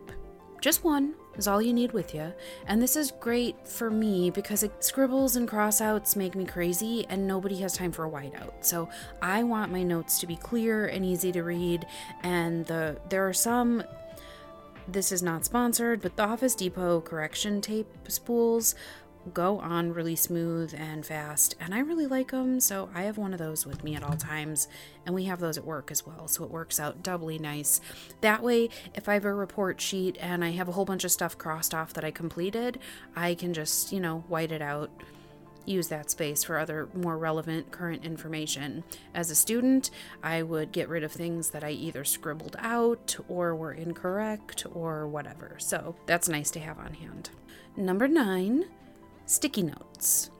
Just 0.60 0.82
one 0.82 1.14
is 1.36 1.46
all 1.46 1.60
you 1.60 1.74
need 1.74 1.92
with 1.92 2.14
you. 2.14 2.32
And 2.66 2.80
this 2.80 2.96
is 2.96 3.12
great 3.20 3.68
for 3.68 3.90
me 3.90 4.30
because 4.30 4.62
it, 4.62 4.82
scribbles 4.82 5.36
and 5.36 5.46
crossouts 5.46 6.16
make 6.16 6.34
me 6.34 6.46
crazy 6.46 7.04
and 7.10 7.26
nobody 7.26 7.56
has 7.58 7.74
time 7.76 7.92
for 7.92 8.06
a 8.06 8.10
whiteout. 8.10 8.64
So 8.64 8.88
I 9.20 9.42
want 9.42 9.70
my 9.70 9.82
notes 9.82 10.18
to 10.20 10.26
be 10.26 10.36
clear 10.36 10.86
and 10.86 11.04
easy 11.04 11.32
to 11.32 11.42
read. 11.42 11.86
And 12.22 12.64
the 12.66 12.98
there 13.10 13.28
are 13.28 13.34
some 13.34 13.84
this 14.88 15.12
is 15.12 15.22
not 15.22 15.44
sponsored, 15.44 16.02
but 16.02 16.16
the 16.16 16.24
Office 16.24 16.54
Depot 16.54 17.00
correction 17.00 17.60
tape 17.60 17.88
spools 18.08 18.74
go 19.32 19.58
on 19.58 19.92
really 19.92 20.16
smooth 20.16 20.74
and 20.76 21.06
fast, 21.06 21.54
and 21.58 21.74
I 21.74 21.78
really 21.78 22.06
like 22.06 22.30
them. 22.30 22.60
So 22.60 22.90
I 22.94 23.02
have 23.02 23.16
one 23.16 23.32
of 23.32 23.38
those 23.38 23.64
with 23.64 23.82
me 23.82 23.94
at 23.94 24.02
all 24.02 24.16
times, 24.16 24.68
and 25.06 25.14
we 25.14 25.24
have 25.24 25.40
those 25.40 25.56
at 25.56 25.64
work 25.64 25.90
as 25.90 26.06
well. 26.06 26.28
So 26.28 26.44
it 26.44 26.50
works 26.50 26.78
out 26.78 27.02
doubly 27.02 27.38
nice. 27.38 27.80
That 28.20 28.42
way, 28.42 28.68
if 28.94 29.08
I 29.08 29.14
have 29.14 29.24
a 29.24 29.32
report 29.32 29.80
sheet 29.80 30.18
and 30.20 30.44
I 30.44 30.50
have 30.50 30.68
a 30.68 30.72
whole 30.72 30.84
bunch 30.84 31.04
of 31.04 31.12
stuff 31.12 31.38
crossed 31.38 31.74
off 31.74 31.94
that 31.94 32.04
I 32.04 32.10
completed, 32.10 32.78
I 33.16 33.34
can 33.34 33.54
just, 33.54 33.92
you 33.92 34.00
know, 34.00 34.24
white 34.28 34.52
it 34.52 34.62
out. 34.62 34.90
Use 35.66 35.88
that 35.88 36.10
space 36.10 36.44
for 36.44 36.58
other 36.58 36.90
more 36.92 37.16
relevant 37.16 37.70
current 37.70 38.04
information. 38.04 38.84
As 39.14 39.30
a 39.30 39.34
student, 39.34 39.90
I 40.22 40.42
would 40.42 40.72
get 40.72 40.90
rid 40.90 41.02
of 41.02 41.10
things 41.10 41.50
that 41.50 41.64
I 41.64 41.70
either 41.70 42.04
scribbled 42.04 42.54
out 42.58 43.16
or 43.28 43.56
were 43.56 43.72
incorrect 43.72 44.66
or 44.74 45.08
whatever. 45.08 45.56
So 45.56 45.96
that's 46.04 46.28
nice 46.28 46.50
to 46.50 46.60
have 46.60 46.78
on 46.78 46.92
hand. 46.92 47.30
Number 47.78 48.06
nine, 48.06 48.66
sticky 49.26 49.62
notes. 49.64 50.30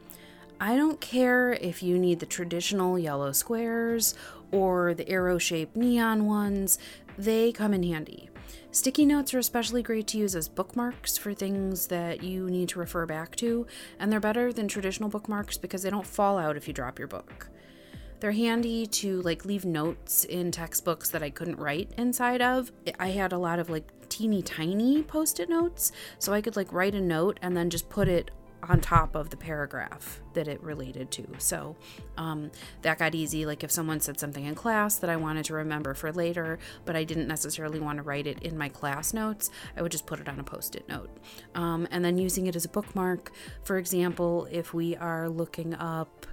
I 0.60 0.76
don't 0.76 1.00
care 1.00 1.52
if 1.54 1.82
you 1.82 1.98
need 1.98 2.20
the 2.20 2.26
traditional 2.26 2.98
yellow 2.98 3.32
squares 3.32 4.14
or 4.52 4.94
the 4.94 5.08
arrow 5.08 5.38
shaped 5.38 5.76
neon 5.76 6.26
ones, 6.26 6.78
they 7.18 7.52
come 7.52 7.74
in 7.74 7.82
handy. 7.82 8.30
Sticky 8.70 9.06
notes 9.06 9.32
are 9.34 9.38
especially 9.38 9.82
great 9.82 10.08
to 10.08 10.18
use 10.18 10.34
as 10.34 10.48
bookmarks 10.48 11.16
for 11.16 11.32
things 11.32 11.86
that 11.86 12.22
you 12.22 12.50
need 12.50 12.68
to 12.70 12.78
refer 12.78 13.06
back 13.06 13.36
to, 13.36 13.66
and 14.00 14.10
they're 14.10 14.20
better 14.20 14.52
than 14.52 14.66
traditional 14.66 15.08
bookmarks 15.08 15.56
because 15.56 15.82
they 15.82 15.90
don't 15.90 16.06
fall 16.06 16.38
out 16.38 16.56
if 16.56 16.66
you 16.66 16.74
drop 16.74 16.98
your 16.98 17.06
book. 17.08 17.48
They're 18.18 18.32
handy 18.32 18.86
to 18.86 19.22
like 19.22 19.44
leave 19.44 19.64
notes 19.64 20.24
in 20.24 20.50
textbooks 20.50 21.10
that 21.10 21.22
I 21.22 21.30
couldn't 21.30 21.58
write 21.58 21.90
inside 21.98 22.42
of. 22.42 22.72
I 22.98 23.08
had 23.08 23.32
a 23.32 23.38
lot 23.38 23.58
of 23.58 23.70
like 23.70 24.08
teeny 24.08 24.42
tiny 24.42 25.02
post-it 25.02 25.48
notes, 25.48 25.92
so 26.18 26.32
I 26.32 26.40
could 26.40 26.56
like 26.56 26.72
write 26.72 26.94
a 26.94 27.00
note 27.00 27.38
and 27.42 27.56
then 27.56 27.70
just 27.70 27.88
put 27.88 28.08
it 28.08 28.30
on 28.68 28.80
top 28.80 29.14
of 29.14 29.30
the 29.30 29.36
paragraph 29.36 30.20
that 30.34 30.48
it 30.48 30.62
related 30.62 31.10
to. 31.12 31.26
So 31.38 31.76
um, 32.16 32.50
that 32.82 32.98
got 32.98 33.14
easy. 33.14 33.46
Like 33.46 33.64
if 33.64 33.70
someone 33.70 34.00
said 34.00 34.18
something 34.18 34.44
in 34.44 34.54
class 34.54 34.96
that 34.96 35.10
I 35.10 35.16
wanted 35.16 35.44
to 35.46 35.54
remember 35.54 35.94
for 35.94 36.12
later, 36.12 36.58
but 36.84 36.96
I 36.96 37.04
didn't 37.04 37.28
necessarily 37.28 37.80
want 37.80 37.98
to 37.98 38.02
write 38.02 38.26
it 38.26 38.42
in 38.42 38.58
my 38.58 38.68
class 38.68 39.14
notes, 39.14 39.50
I 39.76 39.82
would 39.82 39.92
just 39.92 40.06
put 40.06 40.20
it 40.20 40.28
on 40.28 40.40
a 40.40 40.44
post 40.44 40.76
it 40.76 40.88
note. 40.88 41.10
Um, 41.54 41.86
and 41.90 42.04
then 42.04 42.18
using 42.18 42.46
it 42.46 42.56
as 42.56 42.64
a 42.64 42.68
bookmark, 42.68 43.32
for 43.62 43.78
example, 43.78 44.48
if 44.50 44.74
we 44.74 44.96
are 44.96 45.28
looking 45.28 45.74
up 45.74 46.26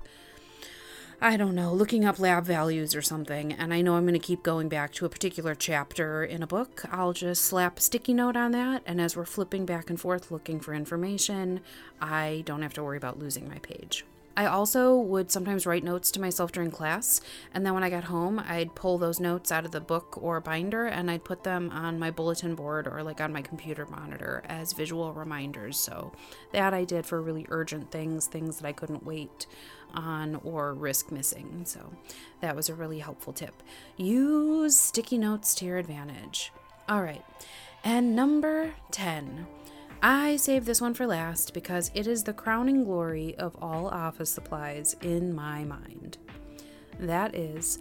I 1.23 1.37
don't 1.37 1.53
know, 1.53 1.71
looking 1.71 2.03
up 2.03 2.17
lab 2.17 2.45
values 2.45 2.95
or 2.95 3.03
something, 3.03 3.53
and 3.53 3.71
I 3.71 3.83
know 3.83 3.93
I'm 3.93 4.05
going 4.05 4.13
to 4.13 4.19
keep 4.19 4.41
going 4.41 4.69
back 4.69 4.91
to 4.93 5.05
a 5.05 5.09
particular 5.09 5.53
chapter 5.53 6.23
in 6.23 6.41
a 6.41 6.47
book, 6.47 6.81
I'll 6.91 7.13
just 7.13 7.43
slap 7.43 7.77
a 7.77 7.81
sticky 7.81 8.15
note 8.15 8.35
on 8.35 8.53
that, 8.53 8.81
and 8.87 8.99
as 8.99 9.15
we're 9.15 9.25
flipping 9.25 9.67
back 9.67 9.91
and 9.91 10.01
forth 10.01 10.31
looking 10.31 10.59
for 10.59 10.73
information, 10.73 11.59
I 12.01 12.41
don't 12.47 12.63
have 12.63 12.73
to 12.73 12.83
worry 12.83 12.97
about 12.97 13.19
losing 13.19 13.47
my 13.47 13.59
page. 13.59 14.03
I 14.35 14.45
also 14.45 14.97
would 14.97 15.31
sometimes 15.31 15.65
write 15.65 15.83
notes 15.83 16.11
to 16.11 16.21
myself 16.21 16.51
during 16.51 16.71
class, 16.71 17.21
and 17.53 17.65
then 17.65 17.73
when 17.73 17.83
I 17.83 17.89
got 17.89 18.05
home, 18.05 18.39
I'd 18.39 18.75
pull 18.75 18.97
those 18.97 19.19
notes 19.19 19.51
out 19.51 19.65
of 19.65 19.71
the 19.71 19.81
book 19.81 20.17
or 20.21 20.39
binder 20.39 20.85
and 20.85 21.11
I'd 21.11 21.23
put 21.23 21.43
them 21.43 21.69
on 21.71 21.99
my 21.99 22.11
bulletin 22.11 22.55
board 22.55 22.87
or 22.87 23.03
like 23.03 23.19
on 23.19 23.33
my 23.33 23.41
computer 23.41 23.85
monitor 23.85 24.43
as 24.47 24.73
visual 24.73 25.13
reminders. 25.13 25.77
So 25.77 26.13
that 26.53 26.73
I 26.73 26.85
did 26.85 27.05
for 27.05 27.21
really 27.21 27.45
urgent 27.49 27.91
things, 27.91 28.27
things 28.27 28.59
that 28.59 28.67
I 28.67 28.71
couldn't 28.71 29.05
wait 29.05 29.47
on 29.93 30.35
or 30.43 30.73
risk 30.73 31.11
missing. 31.11 31.63
So 31.65 31.93
that 32.39 32.55
was 32.55 32.69
a 32.69 32.75
really 32.75 32.99
helpful 32.99 33.33
tip. 33.33 33.61
Use 33.97 34.77
sticky 34.77 35.17
notes 35.17 35.53
to 35.55 35.65
your 35.65 35.77
advantage. 35.77 36.51
All 36.87 37.01
right, 37.01 37.23
and 37.83 38.15
number 38.15 38.73
10. 38.91 39.47
I 40.03 40.35
saved 40.37 40.65
this 40.65 40.81
one 40.81 40.95
for 40.95 41.05
last 41.05 41.53
because 41.53 41.91
it 41.93 42.07
is 42.07 42.23
the 42.23 42.33
crowning 42.33 42.85
glory 42.85 43.35
of 43.37 43.55
all 43.61 43.87
office 43.87 44.31
supplies 44.31 44.95
in 45.01 45.35
my 45.35 45.63
mind. 45.63 46.17
That 46.99 47.35
is 47.35 47.77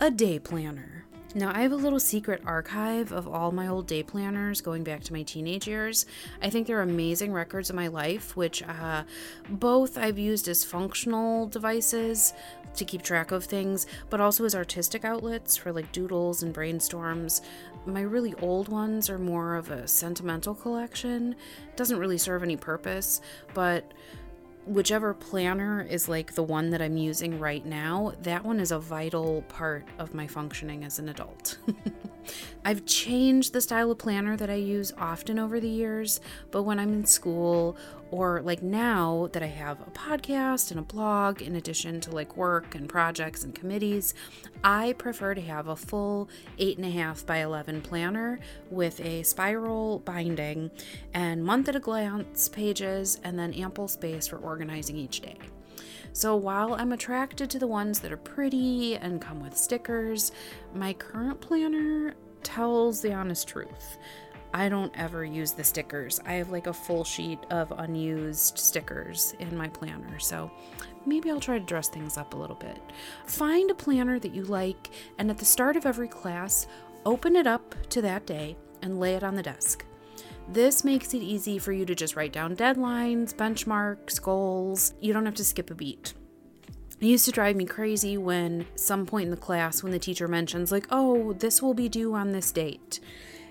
a 0.00 0.10
day 0.10 0.38
planner. 0.38 1.04
Now, 1.34 1.52
I 1.54 1.60
have 1.60 1.72
a 1.72 1.76
little 1.76 2.00
secret 2.00 2.40
archive 2.46 3.12
of 3.12 3.28
all 3.28 3.52
my 3.52 3.68
old 3.68 3.86
day 3.86 4.02
planners 4.02 4.62
going 4.62 4.82
back 4.82 5.04
to 5.04 5.12
my 5.12 5.22
teenage 5.22 5.68
years. 5.68 6.06
I 6.40 6.48
think 6.48 6.66
they're 6.66 6.80
amazing 6.80 7.34
records 7.34 7.68
of 7.68 7.76
my 7.76 7.88
life, 7.88 8.34
which 8.34 8.62
uh, 8.62 9.02
both 9.50 9.98
I've 9.98 10.18
used 10.18 10.48
as 10.48 10.64
functional 10.64 11.46
devices 11.46 12.32
to 12.76 12.84
keep 12.86 13.02
track 13.02 13.30
of 13.30 13.44
things, 13.44 13.86
but 14.08 14.22
also 14.22 14.46
as 14.46 14.54
artistic 14.54 15.04
outlets 15.04 15.54
for 15.54 15.70
like 15.70 15.92
doodles 15.92 16.42
and 16.42 16.54
brainstorms. 16.54 17.42
My 17.84 18.00
really 18.00 18.34
old 18.40 18.68
ones 18.68 19.10
are 19.10 19.18
more 19.18 19.56
of 19.56 19.70
a 19.70 19.86
sentimental 19.86 20.54
collection. 20.54 21.34
Doesn't 21.76 21.98
really 21.98 22.18
serve 22.18 22.42
any 22.42 22.56
purpose, 22.56 23.20
but 23.52 23.92
whichever 24.68 25.14
planner 25.14 25.80
is 25.82 26.08
like 26.08 26.34
the 26.34 26.42
one 26.42 26.70
that 26.70 26.82
I'm 26.82 26.96
using 26.96 27.38
right 27.38 27.64
now, 27.64 28.12
that 28.22 28.44
one 28.44 28.60
is 28.60 28.70
a 28.70 28.78
vital 28.78 29.42
part 29.48 29.86
of 29.98 30.14
my 30.14 30.26
functioning 30.26 30.84
as 30.84 30.98
an 30.98 31.08
adult. 31.08 31.58
I've 32.64 32.84
changed 32.84 33.52
the 33.52 33.60
style 33.60 33.90
of 33.90 33.98
planner 33.98 34.36
that 34.36 34.50
I 34.50 34.54
use 34.54 34.92
often 34.98 35.38
over 35.38 35.58
the 35.58 35.68
years, 35.68 36.20
but 36.50 36.64
when 36.64 36.78
I'm 36.78 36.92
in 36.92 37.06
school 37.06 37.76
or 38.10 38.40
like 38.42 38.62
now 38.62 39.28
that 39.32 39.42
I 39.42 39.46
have 39.46 39.80
a 39.80 39.90
podcast 39.90 40.70
and 40.70 40.80
a 40.80 40.82
blog 40.82 41.42
in 41.42 41.56
addition 41.56 42.00
to 42.02 42.10
like 42.10 42.36
work 42.36 42.74
and 42.74 42.88
projects 42.88 43.44
and 43.44 43.54
committees, 43.54 44.14
I 44.64 44.94
prefer 44.94 45.34
to 45.34 45.40
have 45.42 45.68
a 45.68 45.76
full 45.76 46.28
eight 46.58 46.78
and 46.78 46.86
a 46.86 46.90
half 46.90 47.26
by 47.26 47.38
11 47.38 47.82
planner 47.82 48.40
with 48.70 49.00
a 49.00 49.22
spiral 49.22 50.00
binding 50.00 50.70
and 51.14 51.44
month 51.44 51.68
at 51.68 51.76
a 51.76 51.80
glance 51.80 52.48
pages 52.48 53.20
and 53.24 53.38
then 53.38 53.52
ample 53.54 53.88
space 53.88 54.26
for 54.26 54.38
organizing 54.38 54.96
each 54.96 55.20
day. 55.20 55.38
So 56.12 56.34
while 56.36 56.74
I'm 56.74 56.92
attracted 56.92 57.50
to 57.50 57.58
the 57.58 57.66
ones 57.66 58.00
that 58.00 58.12
are 58.12 58.16
pretty 58.16 58.96
and 58.96 59.20
come 59.20 59.40
with 59.40 59.56
stickers, 59.56 60.32
my 60.74 60.92
current 60.94 61.40
planner 61.40 62.14
tells 62.42 63.00
the 63.00 63.12
honest 63.12 63.46
truth. 63.46 63.98
I 64.52 64.68
don't 64.68 64.92
ever 64.98 65.24
use 65.24 65.52
the 65.52 65.64
stickers. 65.64 66.20
I 66.26 66.34
have 66.34 66.50
like 66.50 66.66
a 66.66 66.72
full 66.72 67.04
sheet 67.04 67.38
of 67.50 67.72
unused 67.76 68.58
stickers 68.58 69.34
in 69.38 69.56
my 69.56 69.68
planner. 69.68 70.18
So 70.18 70.50
maybe 71.06 71.30
I'll 71.30 71.40
try 71.40 71.58
to 71.58 71.64
dress 71.64 71.88
things 71.88 72.16
up 72.16 72.34
a 72.34 72.36
little 72.36 72.56
bit. 72.56 72.78
Find 73.26 73.70
a 73.70 73.74
planner 73.74 74.18
that 74.18 74.34
you 74.34 74.44
like, 74.44 74.90
and 75.18 75.30
at 75.30 75.38
the 75.38 75.44
start 75.44 75.76
of 75.76 75.86
every 75.86 76.08
class, 76.08 76.66
open 77.04 77.36
it 77.36 77.46
up 77.46 77.74
to 77.90 78.02
that 78.02 78.26
day 78.26 78.56
and 78.82 79.00
lay 79.00 79.14
it 79.14 79.22
on 79.22 79.34
the 79.34 79.42
desk. 79.42 79.84
This 80.50 80.82
makes 80.82 81.12
it 81.12 81.22
easy 81.22 81.58
for 81.58 81.72
you 81.72 81.84
to 81.84 81.94
just 81.94 82.16
write 82.16 82.32
down 82.32 82.56
deadlines, 82.56 83.34
benchmarks, 83.34 84.20
goals. 84.20 84.94
You 85.00 85.12
don't 85.12 85.26
have 85.26 85.34
to 85.34 85.44
skip 85.44 85.70
a 85.70 85.74
beat. 85.74 86.14
It 87.00 87.06
used 87.06 87.26
to 87.26 87.32
drive 87.32 87.54
me 87.54 87.64
crazy 87.64 88.16
when 88.16 88.66
some 88.74 89.06
point 89.06 89.26
in 89.26 89.30
the 89.30 89.36
class 89.36 89.82
when 89.82 89.92
the 89.92 89.98
teacher 89.98 90.26
mentions 90.26 90.72
like, 90.72 90.86
"Oh, 90.90 91.34
this 91.34 91.62
will 91.62 91.74
be 91.74 91.88
due 91.88 92.14
on 92.14 92.32
this 92.32 92.50
date." 92.50 92.98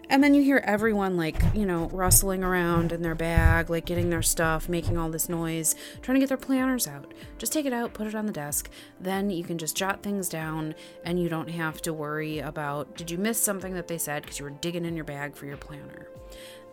And 0.10 0.24
then 0.24 0.34
you 0.34 0.42
hear 0.42 0.62
everyone 0.64 1.18
like, 1.18 1.36
you 1.54 1.66
know, 1.66 1.90
rustling 1.90 2.42
around 2.42 2.94
in 2.94 3.02
their 3.02 3.16
bag, 3.16 3.70
like 3.70 3.86
getting 3.86 4.10
their 4.10 4.22
stuff, 4.22 4.70
making 4.70 4.98
all 4.98 5.10
this 5.10 5.28
noise, 5.28 5.76
trying 6.02 6.16
to 6.16 6.20
get 6.22 6.30
their 6.30 6.38
planners 6.38 6.88
out. 6.88 7.14
Just 7.38 7.52
take 7.52 7.66
it 7.66 7.74
out, 7.74 7.94
put 7.94 8.08
it 8.08 8.16
on 8.16 8.26
the 8.26 8.32
desk. 8.32 8.70
Then 9.02 9.30
you 9.30 9.44
can 9.44 9.58
just 9.58 9.76
jot 9.76 10.02
things 10.02 10.30
down 10.30 10.76
and 11.04 11.20
you 11.22 11.28
don't 11.28 11.50
have 11.50 11.82
to 11.82 11.94
worry 11.94 12.40
about 12.40 12.96
did 12.96 13.12
you 13.12 13.18
miss 13.18 13.38
something 13.42 13.74
that 13.74 13.90
they 13.90 13.98
said 13.98 14.24
because 14.24 14.40
you 14.40 14.46
were 14.46 14.52
digging 14.52 14.86
in 14.86 14.96
your 14.96 15.04
bag 15.04 15.36
for 15.36 15.46
your 15.46 15.58
planner. 15.58 16.08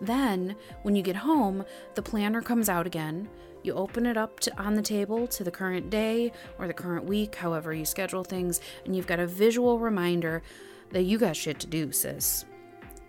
Then, 0.00 0.54
when 0.82 0.94
you 0.94 1.02
get 1.02 1.16
home, 1.16 1.64
the 1.94 2.02
planner 2.02 2.40
comes 2.40 2.68
out 2.68 2.86
again. 2.86 3.28
You 3.64 3.74
open 3.74 4.06
it 4.06 4.16
up 4.16 4.40
to, 4.40 4.56
on 4.60 4.74
the 4.74 4.82
table 4.82 5.26
to 5.28 5.42
the 5.42 5.50
current 5.50 5.90
day 5.90 6.32
or 6.58 6.66
the 6.66 6.74
current 6.74 7.04
week, 7.06 7.34
however 7.36 7.72
you 7.72 7.84
schedule 7.84 8.22
things, 8.22 8.60
and 8.84 8.94
you've 8.94 9.06
got 9.06 9.20
a 9.20 9.26
visual 9.26 9.78
reminder 9.78 10.42
that 10.90 11.02
you 11.02 11.18
got 11.18 11.36
shit 11.36 11.58
to 11.60 11.66
do, 11.66 11.90
sis. 11.90 12.44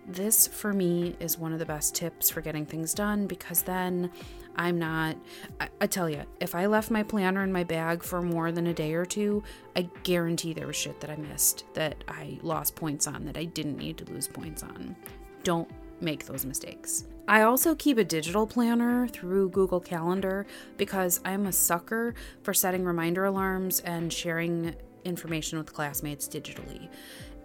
This, 0.08 0.46
for 0.46 0.72
me, 0.72 1.16
is 1.18 1.36
one 1.36 1.52
of 1.52 1.58
the 1.58 1.66
best 1.66 1.94
tips 1.94 2.30
for 2.30 2.40
getting 2.40 2.64
things 2.64 2.94
done 2.94 3.26
because 3.26 3.62
then 3.62 4.10
I'm 4.54 4.78
not. 4.78 5.16
I, 5.60 5.68
I, 5.80 5.86
tell 5.86 6.08
you, 6.08 6.22
if 6.40 6.54
I 6.54 6.66
left 6.66 6.90
my 6.90 7.02
planner 7.02 7.42
in 7.42 7.52
my 7.52 7.64
bag 7.64 8.02
for 8.02 8.22
more 8.22 8.52
than 8.52 8.68
a 8.68 8.74
day 8.74 8.94
or 8.94 9.04
two, 9.04 9.42
I 9.74 9.88
guarantee 10.04 10.52
there 10.52 10.68
was 10.68 10.76
shit 10.76 11.00
that 11.00 11.10
I 11.10 11.16
missed, 11.16 11.64
that 11.74 12.04
I 12.06 12.38
lost 12.42 12.76
points 12.76 13.06
on, 13.06 13.24
that 13.24 13.36
I 13.36 13.44
didn't 13.44 13.78
need 13.78 13.98
to 13.98 14.04
lose 14.12 14.28
points 14.28 14.62
on. 14.62 14.94
Don't 15.42 15.70
make 16.00 16.26
those 16.26 16.44
mistakes. 16.44 17.04
I 17.28 17.42
also 17.42 17.74
keep 17.74 17.98
a 17.98 18.04
digital 18.04 18.46
planner 18.46 19.08
through 19.08 19.50
Google 19.50 19.80
Calendar 19.80 20.46
because 20.76 21.20
I'm 21.24 21.46
a 21.46 21.52
sucker 21.52 22.14
for 22.42 22.54
setting 22.54 22.84
reminder 22.84 23.24
alarms 23.24 23.80
and 23.80 24.12
sharing 24.12 24.76
information 25.04 25.58
with 25.58 25.72
classmates 25.72 26.28
digitally. 26.28 26.88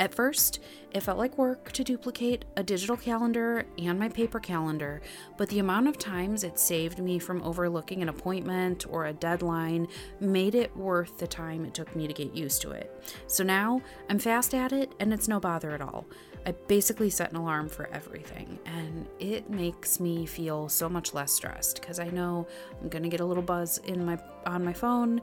At 0.01 0.15
first, 0.15 0.61
it 0.93 1.01
felt 1.01 1.19
like 1.19 1.37
work 1.37 1.71
to 1.73 1.83
duplicate 1.83 2.43
a 2.57 2.63
digital 2.63 2.97
calendar 2.97 3.67
and 3.77 3.99
my 3.99 4.09
paper 4.09 4.39
calendar, 4.39 4.99
but 5.37 5.47
the 5.49 5.59
amount 5.59 5.87
of 5.87 5.99
times 5.99 6.43
it 6.43 6.57
saved 6.57 6.97
me 6.97 7.19
from 7.19 7.43
overlooking 7.43 8.01
an 8.01 8.09
appointment 8.09 8.87
or 8.89 9.05
a 9.05 9.13
deadline 9.13 9.87
made 10.19 10.55
it 10.55 10.75
worth 10.75 11.19
the 11.19 11.27
time 11.27 11.65
it 11.65 11.75
took 11.75 11.95
me 11.95 12.07
to 12.07 12.13
get 12.15 12.33
used 12.33 12.63
to 12.63 12.71
it. 12.71 12.91
So 13.27 13.43
now 13.43 13.79
I'm 14.09 14.17
fast 14.17 14.55
at 14.55 14.73
it 14.73 14.91
and 14.99 15.13
it's 15.13 15.27
no 15.27 15.39
bother 15.39 15.69
at 15.69 15.81
all. 15.81 16.07
I 16.47 16.53
basically 16.53 17.11
set 17.11 17.29
an 17.29 17.37
alarm 17.37 17.69
for 17.69 17.87
everything, 17.93 18.57
and 18.65 19.07
it 19.19 19.51
makes 19.51 19.99
me 19.99 20.25
feel 20.25 20.67
so 20.67 20.89
much 20.89 21.13
less 21.13 21.31
stressed 21.31 21.79
because 21.79 21.99
I 21.99 22.09
know 22.09 22.47
I'm 22.81 22.89
gonna 22.89 23.07
get 23.07 23.19
a 23.19 23.25
little 23.25 23.43
buzz 23.43 23.77
in 23.85 24.03
my 24.03 24.17
on 24.47 24.65
my 24.65 24.73
phone 24.73 25.21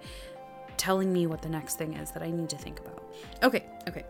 telling 0.76 1.12
me 1.12 1.26
what 1.26 1.42
the 1.42 1.48
next 1.48 1.76
thing 1.76 1.94
is 1.94 2.12
that 2.12 2.22
I 2.22 2.30
need 2.30 2.48
to 2.50 2.56
think 2.56 2.78
about. 2.78 3.02
Okay, 3.42 3.66
okay. 3.88 4.04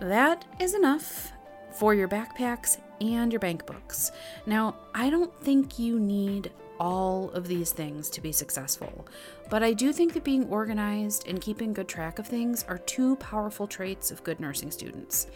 That 0.00 0.44
is 0.60 0.74
enough 0.74 1.32
for 1.72 1.94
your 1.94 2.08
backpacks 2.08 2.78
and 3.00 3.32
your 3.32 3.40
bank 3.40 3.64
books. 3.66 4.12
Now, 4.44 4.76
I 4.94 5.08
don't 5.08 5.34
think 5.40 5.78
you 5.78 5.98
need 5.98 6.52
all 6.78 7.30
of 7.30 7.48
these 7.48 7.72
things 7.72 8.10
to 8.10 8.20
be 8.20 8.32
successful, 8.32 9.06
but 9.48 9.62
I 9.62 9.72
do 9.72 9.94
think 9.94 10.12
that 10.12 10.24
being 10.24 10.48
organized 10.48 11.26
and 11.26 11.40
keeping 11.40 11.72
good 11.72 11.88
track 11.88 12.18
of 12.18 12.26
things 12.26 12.64
are 12.68 12.76
two 12.78 13.16
powerful 13.16 13.66
traits 13.66 14.10
of 14.10 14.22
good 14.22 14.38
nursing 14.38 14.70
students. 14.70 15.28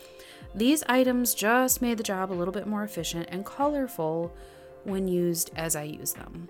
These 0.55 0.83
items 0.89 1.35
just 1.35 1.81
made 1.81 1.97
the 1.97 2.03
job 2.03 2.31
a 2.31 2.35
little 2.35 2.53
bit 2.53 2.67
more 2.67 2.85
efficient 2.85 3.29
and 3.31 3.47
colorful 3.47 4.35
when 4.85 5.09
used 5.09 5.51
as 5.57 5.75
I 5.75 5.85
use 5.85 6.13
them. 6.13 6.49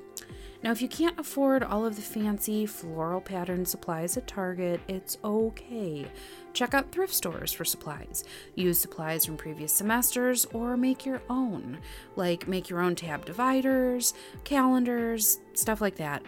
Now, 0.62 0.72
if 0.72 0.82
you 0.82 0.88
can't 0.88 1.18
afford 1.18 1.62
all 1.62 1.86
of 1.86 1.96
the 1.96 2.02
fancy 2.02 2.66
floral 2.66 3.20
pattern 3.20 3.64
supplies 3.64 4.16
at 4.16 4.26
Target, 4.26 4.80
it's 4.88 5.16
okay. 5.24 6.06
Check 6.52 6.74
out 6.74 6.90
thrift 6.90 7.14
stores 7.14 7.52
for 7.52 7.64
supplies. 7.64 8.24
Use 8.54 8.78
supplies 8.78 9.24
from 9.24 9.36
previous 9.36 9.72
semesters 9.72 10.46
or 10.46 10.76
make 10.76 11.06
your 11.06 11.22
own, 11.30 11.78
like 12.16 12.48
make 12.48 12.68
your 12.68 12.80
own 12.80 12.94
tab 12.94 13.24
dividers, 13.24 14.14
calendars, 14.44 15.38
stuff 15.54 15.80
like 15.80 15.96
that. 15.96 16.22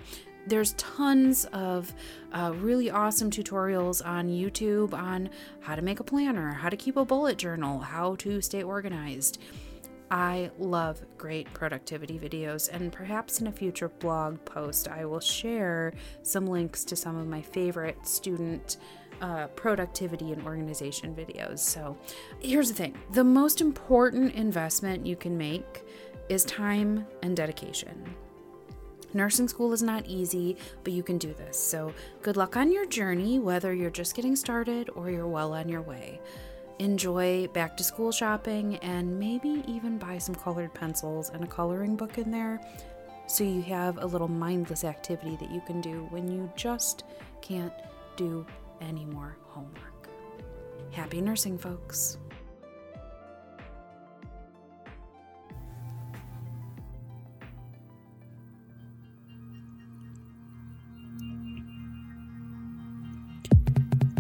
There's 0.46 0.72
tons 0.72 1.44
of 1.46 1.92
uh, 2.32 2.52
really 2.56 2.90
awesome 2.90 3.30
tutorials 3.30 4.04
on 4.04 4.28
YouTube 4.28 4.92
on 4.92 5.30
how 5.60 5.76
to 5.76 5.82
make 5.82 6.00
a 6.00 6.04
planner, 6.04 6.52
how 6.52 6.68
to 6.68 6.76
keep 6.76 6.96
a 6.96 7.04
bullet 7.04 7.38
journal, 7.38 7.78
how 7.78 8.16
to 8.16 8.40
stay 8.40 8.62
organized. 8.62 9.40
I 10.10 10.50
love 10.58 11.00
great 11.16 11.52
productivity 11.54 12.18
videos, 12.18 12.68
and 12.70 12.92
perhaps 12.92 13.40
in 13.40 13.46
a 13.46 13.52
future 13.52 13.88
blog 13.88 14.44
post, 14.44 14.88
I 14.88 15.06
will 15.06 15.20
share 15.20 15.94
some 16.22 16.46
links 16.46 16.84
to 16.84 16.96
some 16.96 17.16
of 17.16 17.26
my 17.26 17.40
favorite 17.40 18.06
student 18.06 18.76
uh, 19.22 19.46
productivity 19.48 20.32
and 20.32 20.44
organization 20.44 21.14
videos. 21.14 21.60
So, 21.60 21.96
here's 22.40 22.68
the 22.68 22.74
thing 22.74 22.94
the 23.12 23.24
most 23.24 23.60
important 23.60 24.34
investment 24.34 25.06
you 25.06 25.16
can 25.16 25.38
make 25.38 25.84
is 26.28 26.44
time 26.44 27.06
and 27.22 27.36
dedication. 27.36 28.04
Nursing 29.14 29.48
school 29.48 29.72
is 29.72 29.82
not 29.82 30.06
easy, 30.06 30.56
but 30.84 30.92
you 30.92 31.02
can 31.02 31.18
do 31.18 31.34
this. 31.34 31.58
So, 31.58 31.94
good 32.22 32.36
luck 32.36 32.56
on 32.56 32.72
your 32.72 32.86
journey, 32.86 33.38
whether 33.38 33.72
you're 33.72 33.90
just 33.90 34.14
getting 34.14 34.36
started 34.36 34.90
or 34.94 35.10
you're 35.10 35.26
well 35.26 35.54
on 35.54 35.68
your 35.68 35.82
way 35.82 36.20
enjoy 36.78 37.46
back 37.48 37.76
to 37.76 37.84
school 37.84 38.10
shopping 38.10 38.76
and 38.78 39.18
maybe 39.18 39.62
even 39.68 39.98
buy 39.98 40.18
some 40.18 40.34
colored 40.34 40.72
pencils 40.74 41.30
and 41.30 41.44
a 41.44 41.46
coloring 41.46 41.94
book 41.94 42.18
in 42.18 42.30
there 42.30 42.60
so 43.26 43.44
you 43.44 43.62
have 43.62 43.98
a 43.98 44.06
little 44.06 44.26
mindless 44.26 44.82
activity 44.82 45.36
that 45.36 45.50
you 45.50 45.60
can 45.60 45.80
do 45.80 46.06
when 46.10 46.28
you 46.28 46.50
just 46.56 47.04
can't 47.40 47.72
do 48.16 48.44
any 48.82 49.04
more 49.04 49.36
homework. 49.48 50.08
Happy 50.90 51.20
nursing, 51.20 51.56
folks. 51.56 52.18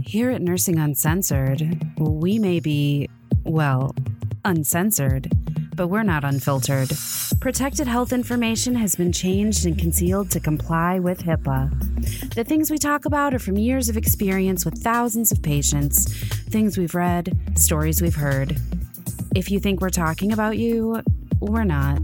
Here 0.04 0.30
at 0.30 0.42
Nursing 0.42 0.78
Uncensored, 0.78 1.62
we 1.98 2.38
may 2.38 2.60
be, 2.60 3.08
well, 3.44 3.94
uncensored, 4.44 5.30
but 5.74 5.88
we're 5.88 6.02
not 6.02 6.24
unfiltered. 6.24 6.92
Protected 7.40 7.86
health 7.86 8.12
information 8.12 8.74
has 8.74 8.94
been 8.94 9.12
changed 9.12 9.66
and 9.66 9.78
concealed 9.78 10.30
to 10.30 10.40
comply 10.40 10.98
with 10.98 11.22
HIPAA. 11.22 12.34
The 12.34 12.44
things 12.44 12.70
we 12.70 12.78
talk 12.78 13.04
about 13.04 13.34
are 13.34 13.38
from 13.38 13.56
years 13.56 13.88
of 13.88 13.96
experience 13.96 14.64
with 14.64 14.82
thousands 14.82 15.32
of 15.32 15.42
patients, 15.42 16.12
things 16.50 16.78
we've 16.78 16.94
read, 16.94 17.36
stories 17.56 18.00
we've 18.00 18.14
heard. 18.14 18.56
If 19.34 19.50
you 19.50 19.58
think 19.58 19.80
we're 19.80 19.90
talking 19.90 20.32
about 20.32 20.58
you, 20.58 21.02
we're 21.40 21.64
not. 21.64 22.00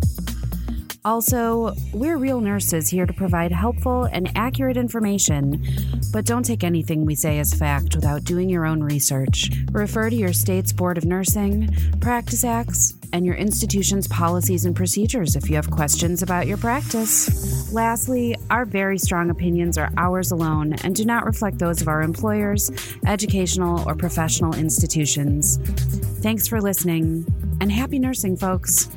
Also, 1.09 1.73
we're 1.95 2.19
real 2.19 2.39
nurses 2.39 2.91
here 2.91 3.07
to 3.07 3.15
provide 3.15 3.51
helpful 3.51 4.05
and 4.05 4.31
accurate 4.37 4.77
information, 4.77 5.65
but 6.13 6.27
don't 6.27 6.43
take 6.43 6.63
anything 6.63 7.07
we 7.07 7.15
say 7.15 7.39
as 7.39 7.55
fact 7.55 7.97
without 7.97 8.25
doing 8.25 8.51
your 8.51 8.67
own 8.67 8.83
research. 8.83 9.49
Refer 9.73 10.11
to 10.11 10.17
your 10.17 10.35
state's 10.35 10.71
Board 10.71 10.99
of 10.99 11.07
Nursing, 11.07 11.75
Practice 12.03 12.45
Acts, 12.45 12.93
and 13.15 13.25
your 13.25 13.37
institution's 13.37 14.07
policies 14.07 14.67
and 14.67 14.77
procedures 14.77 15.35
if 15.35 15.49
you 15.49 15.57
have 15.57 15.71
questions 15.71 16.23
about 16.23 16.47
your 16.47 16.59
practice. 16.59 17.73
Lastly, 17.73 18.37
our 18.51 18.67
very 18.67 18.99
strong 18.99 19.31
opinions 19.31 19.79
are 19.79 19.91
ours 19.97 20.31
alone 20.31 20.75
and 20.85 20.95
do 20.95 21.07
not 21.07 21.25
reflect 21.25 21.59
those 21.59 21.81
of 21.81 21.89
our 21.89 22.03
employers, 22.03 22.71
educational, 23.07 23.83
or 23.89 23.95
professional 23.95 24.55
institutions. 24.55 25.57
Thanks 26.21 26.47
for 26.47 26.61
listening. 26.61 27.25
And 27.63 27.73
happy 27.73 27.99
nursing, 27.99 28.37
folks. 28.37 28.91